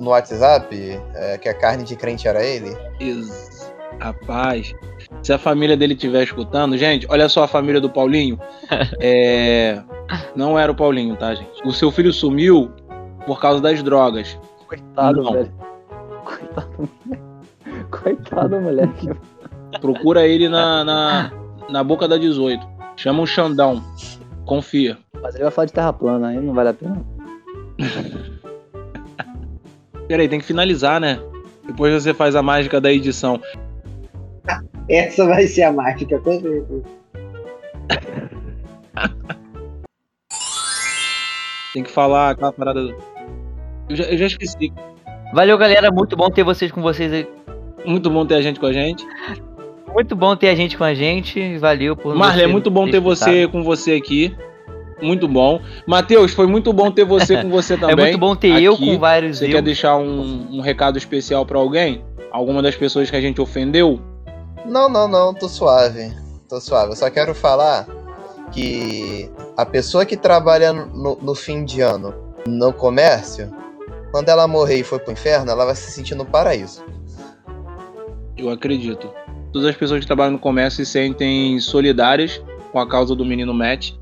no 0.00 0.10
WhatsApp 0.10 1.00
é, 1.14 1.38
que 1.38 1.48
a 1.48 1.54
carne 1.54 1.84
de 1.84 1.94
crente 1.94 2.26
era 2.26 2.44
ele. 2.44 2.76
Ex- 2.98 3.72
Rapaz, 4.00 4.74
se 5.24 5.32
a 5.32 5.38
família 5.38 5.74
dele 5.76 5.94
estiver 5.94 6.22
escutando, 6.22 6.76
gente, 6.76 7.06
olha 7.10 7.28
só 7.30 7.44
a 7.44 7.48
família 7.48 7.80
do 7.80 7.88
Paulinho. 7.90 8.38
É, 9.00 9.82
Não 10.36 10.58
era 10.58 10.70
o 10.70 10.74
Paulinho, 10.74 11.16
tá, 11.16 11.34
gente? 11.34 11.50
O 11.64 11.72
seu 11.72 11.90
filho 11.90 12.12
sumiu 12.12 12.70
por 13.26 13.40
causa 13.40 13.60
das 13.60 13.82
drogas. 13.82 14.38
Coitado, 14.68 15.22
Não. 15.22 15.32
velho. 15.32 15.52
Coitado, 16.24 16.88
Coitado, 17.90 18.60
moleque. 18.60 19.08
Procura 19.80 20.26
ele 20.26 20.48
na, 20.48 20.84
na, 20.84 21.32
na 21.70 21.82
boca 21.82 22.06
da 22.06 22.18
18. 22.18 22.66
Chama 22.96 23.22
o 23.22 23.26
Xandão. 23.26 23.82
Confia. 24.44 24.98
Mas 25.22 25.34
ele 25.34 25.44
vai 25.44 25.52
falar 25.52 25.66
de 25.66 25.72
terra 25.72 25.92
plana, 25.92 26.28
aí 26.28 26.38
não 26.38 26.52
vale 26.52 26.68
a 26.68 26.74
pena. 26.74 27.02
Peraí, 30.06 30.28
tem 30.28 30.38
que 30.38 30.44
finalizar, 30.44 31.00
né? 31.00 31.18
Depois 31.66 32.02
você 32.02 32.12
faz 32.12 32.36
a 32.36 32.42
mágica 32.42 32.78
da 32.80 32.92
edição. 32.92 33.40
Essa 34.88 35.26
vai 35.26 35.46
ser 35.46 35.62
a 35.62 35.72
mágica, 35.72 36.18
com 36.18 36.40
certeza. 36.40 36.82
Tem 41.72 41.82
que 41.82 41.90
falar 41.90 42.30
aquela 42.30 42.52
parada. 42.52 42.80
Eu 43.88 43.96
já, 43.96 44.04
eu 44.04 44.16
já 44.18 44.26
esqueci. 44.26 44.72
Valeu, 45.32 45.58
galera. 45.58 45.90
Muito 45.90 46.16
bom 46.16 46.30
ter 46.30 46.44
vocês 46.44 46.70
com 46.70 46.80
vocês 46.80 47.12
aí. 47.12 47.26
Muito 47.84 48.08
bom 48.10 48.24
ter 48.24 48.36
a 48.36 48.40
gente 48.42 48.60
com 48.60 48.66
a 48.66 48.72
gente. 48.72 49.04
Muito 49.92 50.14
bom 50.14 50.36
ter 50.36 50.48
a 50.48 50.54
gente 50.54 50.76
com 50.78 50.84
a 50.84 50.94
gente. 50.94 51.58
Valeu 51.58 51.96
por 51.96 52.14
Marley, 52.14 52.44
é 52.44 52.46
muito 52.46 52.70
bom 52.70 52.84
ter 52.84 52.98
escutado. 52.98 53.30
você 53.30 53.48
com 53.48 53.62
você 53.62 53.92
aqui. 53.92 54.34
Muito 55.02 55.26
bom. 55.26 55.60
Matheus, 55.86 56.32
foi 56.32 56.46
muito 56.46 56.72
bom 56.72 56.90
ter 56.90 57.04
você 57.04 57.42
com 57.42 57.50
você 57.50 57.76
também. 57.78 57.92
É 57.92 57.96
muito 57.96 58.18
bom 58.18 58.34
ter 58.36 58.62
eu 58.62 58.74
aqui. 58.74 58.86
com 58.92 58.98
vários 58.98 59.38
Você 59.38 59.46
eu. 59.46 59.50
quer 59.50 59.62
deixar 59.62 59.96
um, 59.96 60.46
um 60.52 60.60
recado 60.60 60.96
especial 60.96 61.44
pra 61.44 61.58
alguém? 61.58 62.02
Alguma 62.30 62.62
das 62.62 62.76
pessoas 62.76 63.10
que 63.10 63.16
a 63.16 63.20
gente 63.20 63.40
ofendeu? 63.40 64.00
Não, 64.64 64.88
não, 64.88 65.06
não, 65.06 65.34
tô 65.34 65.48
suave. 65.48 66.12
Tô 66.48 66.60
suave. 66.60 66.92
Eu 66.92 66.96
só 66.96 67.10
quero 67.10 67.34
falar 67.34 67.86
que 68.52 69.30
a 69.56 69.66
pessoa 69.66 70.06
que 70.06 70.16
trabalha 70.16 70.72
no, 70.72 71.16
no 71.20 71.34
fim 71.34 71.64
de 71.64 71.80
ano 71.80 72.14
no 72.46 72.72
comércio, 72.72 73.50
quando 74.10 74.28
ela 74.28 74.46
morrer 74.46 74.78
e 74.78 74.84
for 74.84 75.00
pro 75.00 75.12
inferno, 75.12 75.50
ela 75.50 75.64
vai 75.64 75.74
se 75.74 75.90
sentir 75.90 76.14
no 76.14 76.24
paraíso. 76.24 76.84
Eu 78.36 78.50
acredito. 78.50 79.08
Todas 79.52 79.68
as 79.68 79.76
pessoas 79.76 80.00
que 80.00 80.06
trabalham 80.06 80.32
no 80.32 80.38
comércio 80.38 80.84
se 80.84 80.90
sentem 80.90 81.58
solidárias 81.60 82.42
com 82.72 82.78
a 82.78 82.88
causa 82.88 83.14
do 83.14 83.24
menino 83.24 83.54
Matt. 83.54 83.92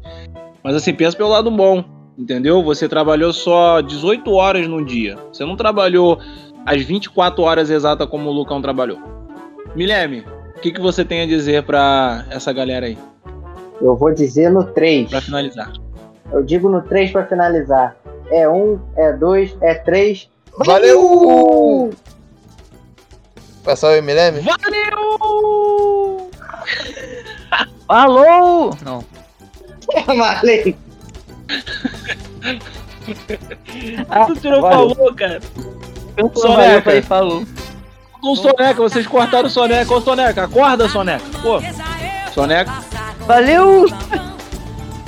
Mas 0.63 0.75
assim, 0.75 0.95
pensa 0.95 1.17
pelo 1.17 1.29
lado 1.29 1.51
bom, 1.51 1.85
entendeu? 2.17 2.63
Você 2.63 2.89
trabalhou 2.89 3.33
só 3.33 3.81
18 3.81 4.33
horas 4.33 4.67
no 4.67 4.85
dia. 4.85 5.19
Você 5.33 5.45
não 5.45 5.57
trabalhou 5.57 6.19
as 6.65 6.81
24 6.83 7.43
horas 7.43 7.71
exatas 7.71 8.09
como 8.09 8.31
o 8.31 8.33
Lucão 8.33 8.63
trabalhou. 8.63 8.99
Milene, 9.75 10.25
que, 10.63 10.73
que 10.73 10.81
você 10.81 11.05
tem 11.05 11.23
a 11.23 11.27
dizer 11.27 11.65
pra 11.65 12.25
essa 12.31 12.53
galera 12.53 12.87
aí, 12.87 12.97
Eu 13.81 13.97
vou 13.97 14.15
dizer 14.15 14.51
no 14.51 14.65
3. 14.65 15.11
Pra 15.11 15.21
finalizar? 15.21 15.73
Eu 16.33 16.43
digo 16.43 16.69
no 16.69 16.81
3 16.83 17.11
pra 17.11 17.27
finalizar. 17.27 17.97
É 18.31 18.49
1, 18.49 18.81
é 18.97 19.13
2, 19.13 19.57
é 19.61 19.75
3. 19.75 20.31
Valeu! 20.65 21.91
Pessoal, 23.65 23.93
eu 23.95 24.03
me 24.03 24.15
lembro? 24.15 24.43
Valeu! 24.43 26.31
Falou! 27.87 28.71
Não. 28.85 29.05
Marley, 30.17 30.77
Tu 34.27 34.41
tirou 34.41 34.63
valeu. 34.63 34.95
falou, 34.95 35.15
cara. 35.15 35.41
Eu 36.17 36.31
Soneca. 36.35 36.55
falei, 36.55 36.77
eu 36.77 36.83
falei, 36.83 37.03
falou. 37.03 37.45
Com 38.23 38.31
o 38.31 38.37
Soneca, 38.37 38.75
vocês 38.75 39.05
cortaram 39.05 39.49
o 39.49 39.51
Soneca. 39.51 39.93
Ô, 39.93 40.01
Soneca, 40.01 40.45
acorda, 40.45 40.89
Soneca. 40.89 41.25
Pô, 41.43 41.61
Soneca, 42.33 42.73
Valeu! 43.27 43.87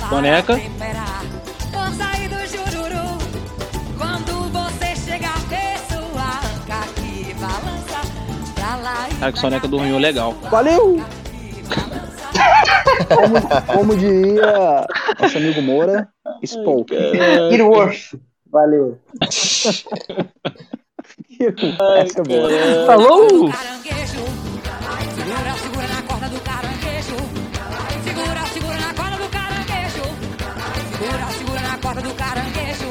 Soneca. 0.09 0.61
Cara, 9.21 9.33
que 9.33 9.39
Soneca 9.39 9.69
dormiu 9.69 9.97
legal. 9.97 10.33
Valeu! 10.51 11.01
como, 13.15 13.65
como 13.73 13.97
diria 13.97 14.87
nosso 15.21 15.39
amigo 15.39 15.63
Moura, 15.63 16.09
spoke. 16.45 16.93
It 16.93 17.63
works. 17.63 18.17
Valeu. 18.51 18.99
Essa 21.41 22.21
é 22.21 22.23
boa. 22.23 22.87
Falou! 22.87 23.51
caranguejo. 23.51 24.25
Segura, 25.15 25.55
segura 25.63 25.89
na 25.89 26.03
corda 26.03 26.29
do 26.29 26.41
caranguejo. 26.41 27.17
Segura, 28.05 28.47
segura 28.53 28.79
na 28.79 28.95
corda 28.95 29.17
do 29.17 29.29
caranguejo. 29.31 30.03
Segura, 30.99 31.27
segura 31.39 31.61
na 31.61 31.79
corda 31.79 32.01
do 32.03 32.15
caranguejo. 32.15 32.89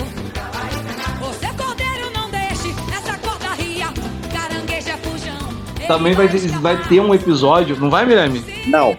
Você 1.20 1.48
cordeiro 1.58 2.12
não 2.14 2.30
deixe 2.30 2.70
essa 2.92 3.18
corda 3.20 3.54
ria. 3.56 3.88
Caranguejo 4.34 4.90
é 4.90 4.98
fujão. 4.98 5.88
Também 5.88 6.14
vai 6.14 6.28
ter, 6.28 6.48
vai 6.60 6.78
ter 6.84 7.00
um 7.00 7.14
episódio, 7.14 7.78
não 7.80 7.90
vai, 7.90 8.06
Mirame? 8.06 8.44
Não. 8.68 8.96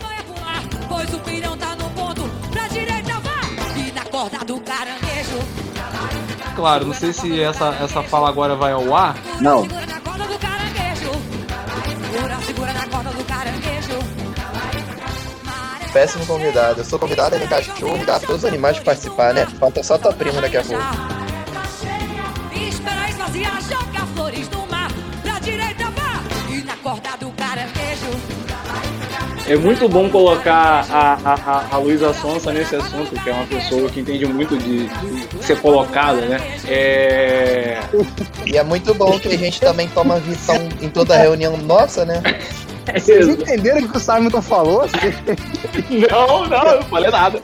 Claro, 6.55 6.87
não 6.87 6.95
sei 6.95 7.13
se 7.13 7.41
essa, 7.41 7.69
essa 7.83 8.03
fala 8.03 8.29
agora 8.29 8.55
vai 8.55 8.73
ao 8.73 8.95
ar. 8.95 9.17
Não. 9.41 9.63
Segura 9.63 9.87
na 9.87 10.01
corda 10.01 10.25
do 10.25 10.39
caranguejo. 10.39 11.11
Segura, 12.13 12.37
segura 12.47 12.73
na 12.73 12.87
corda 12.87 13.11
do 13.11 13.25
caranguejo. 13.25 13.99
Maré 15.45 15.89
Péssimo 15.93 16.27
convidado. 16.27 16.81
Eu 16.81 16.85
sou 16.85 16.99
convidado 16.99 17.35
a 17.35 17.39
me 17.39 17.47
cachorro, 17.49 17.91
convidar 17.91 18.21
todos 18.21 18.37
os 18.37 18.45
animais 18.45 18.77
pra 18.77 18.87
participar, 18.87 19.35
né? 19.35 19.47
Falta 19.59 19.83
só 19.83 19.99
tua 19.99 20.13
prima 20.13 20.41
daqui 20.41 20.57
a 20.57 20.63
pouco. 20.63 20.83
Espera 22.55 23.11
esvaziar, 23.11 23.61
joga 23.63 24.07
flores 24.15 24.49
no 24.51 24.67
mar. 24.69 24.91
Pra 25.23 25.39
direita 25.41 25.85
vá. 25.91 26.23
E 26.51 26.63
na 26.63 26.77
corda 26.77 27.17
do 27.19 27.31
caranguejo. 27.33 28.44
É 29.47 29.57
muito 29.57 29.87
bom 29.89 30.09
colocar 30.09 30.87
a, 30.91 31.13
a, 31.23 31.35
a, 31.35 31.75
a 31.75 31.79
Luísa 31.79 32.15
Sonsa 32.15 32.51
nesse 32.51 32.77
assunto, 32.77 33.11
que 33.23 33.29
é 33.29 33.33
uma 33.33 33.47
pessoa 33.47 33.91
que 33.91 34.01
entende 34.01 34.25
muito 34.27 34.57
de, 34.57 34.87
de 34.89 35.45
ser 35.45 35.61
colocada, 35.61 36.23
né? 36.23 36.39
É. 36.67 37.79
E 38.47 38.57
é 38.57 38.65
muito 38.65 38.95
bom 38.95 39.19
que 39.19 39.29
a 39.29 39.37
gente 39.37 39.61
também 39.61 39.87
toma 39.89 40.19
visão 40.21 40.57
em 40.81 40.89
toda 40.89 41.17
reunião 41.17 41.59
nossa, 41.59 42.07
né? 42.07 42.23
Vocês 42.99 43.29
entenderam 43.29 43.81
o 43.83 43.89
que 43.89 43.97
o 43.97 44.01
Simon 44.01 44.31
falou? 44.43 44.87
Não, 46.11 46.49
não, 46.49 46.67
eu 46.67 46.81
não 46.81 46.89
falei 46.89 47.11
nada. 47.11 47.41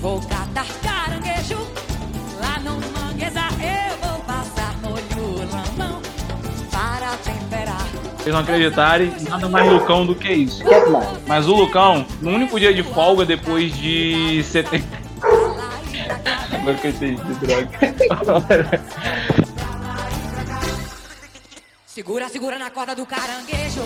Vou 0.00 0.20
catar 0.22 0.87
Vocês 8.28 8.34
não 8.34 8.42
acreditarem, 8.42 9.10
nada 9.26 9.48
mais 9.48 9.72
Lucão 9.72 10.04
do 10.04 10.14
que 10.14 10.30
isso. 10.30 10.62
Mas 11.26 11.48
o 11.48 11.54
Lucão, 11.54 12.04
no 12.20 12.30
único 12.30 12.60
dia 12.60 12.74
de 12.74 12.82
folga 12.82 13.24
depois 13.24 13.74
de 13.74 14.42
70. 14.44 14.84
Pra 15.18 15.30
lá 15.30 15.70
Agora 16.52 16.74
que 16.76 16.88
eu 16.88 16.90
entendi, 16.90 17.22
droga. 17.40 18.84
Segura, 21.86 22.28
segura 22.28 22.58
na 22.58 22.70
corda 22.70 22.94
do 22.94 23.06
caranguejo. 23.06 23.82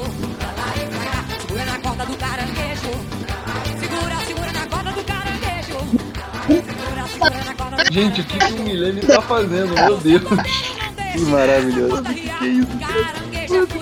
Segura 1.40 1.64
na 1.64 1.78
corda 1.78 2.04
do 2.04 2.16
caranguejo. 2.16 2.90
Segura, 3.78 4.16
segura 4.26 4.52
na 4.52 4.66
corda 4.66 4.90
do 4.90 5.04
caranguejo. 5.04 5.78
Segura, 6.48 7.06
segura 7.06 7.44
na 7.44 7.54
corda 7.54 7.84
do 7.84 7.94
Gente, 7.94 8.20
o 8.22 8.24
que, 8.24 8.38
que 8.38 8.52
o 8.54 8.62
Milene 8.64 9.02
tá 9.02 9.22
fazendo? 9.22 9.72
Meu 9.72 9.96
Deus. 9.98 10.24
Que 11.12 11.20
maravilhoso. 11.26 12.02
Caranguejo 12.02 13.32
é 13.78 13.81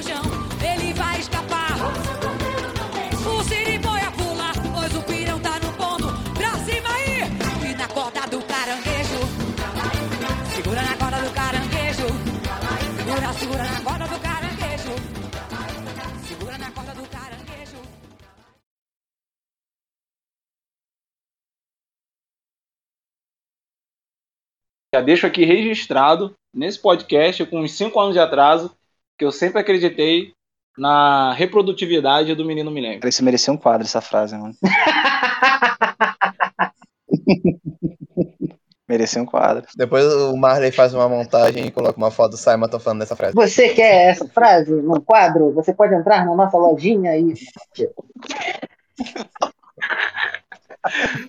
Já 24.92 25.00
deixo 25.00 25.24
aqui 25.24 25.44
registrado 25.44 26.34
nesse 26.52 26.80
podcast 26.80 27.46
com 27.46 27.60
uns 27.60 27.70
5 27.72 28.00
anos 28.00 28.12
de 28.12 28.18
atraso 28.18 28.74
que 29.16 29.24
eu 29.24 29.30
sempre 29.30 29.60
acreditei 29.60 30.32
na 30.76 31.32
reprodutividade 31.32 32.34
do 32.34 32.44
menino 32.44 32.72
milênio. 32.72 32.98
Isso 33.06 33.22
merecia 33.22 33.52
um 33.52 33.56
quadro, 33.56 33.86
essa 33.86 34.00
frase, 34.00 34.36
mano. 34.36 34.52
merecia 38.88 39.22
um 39.22 39.26
quadro. 39.26 39.64
Depois 39.76 40.04
o 40.04 40.36
Marley 40.36 40.72
faz 40.72 40.92
uma 40.92 41.08
montagem 41.08 41.66
e 41.66 41.70
coloca 41.70 41.96
uma 41.96 42.10
foto 42.10 42.32
do 42.32 42.36
Simon 42.36 42.66
falando 42.80 42.98
dessa 42.98 43.14
frase. 43.14 43.36
Você 43.36 43.68
quer 43.68 44.10
essa 44.10 44.26
frase 44.26 44.72
num 44.72 45.00
quadro? 45.00 45.52
Você 45.52 45.72
pode 45.72 45.94
entrar 45.94 46.26
na 46.26 46.34
nossa 46.34 46.56
lojinha 46.56 47.16
e. 47.16 47.32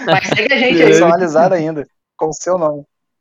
Mas 0.03 0.29
segue 0.29 0.51
a 0.51 0.57
gente 0.57 0.81
aí. 0.81 0.87
Personalizado 0.87 1.53
ainda, 1.53 1.85
com 2.17 2.29
o 2.29 2.33
seu 2.33 2.57
nome. 2.57 2.83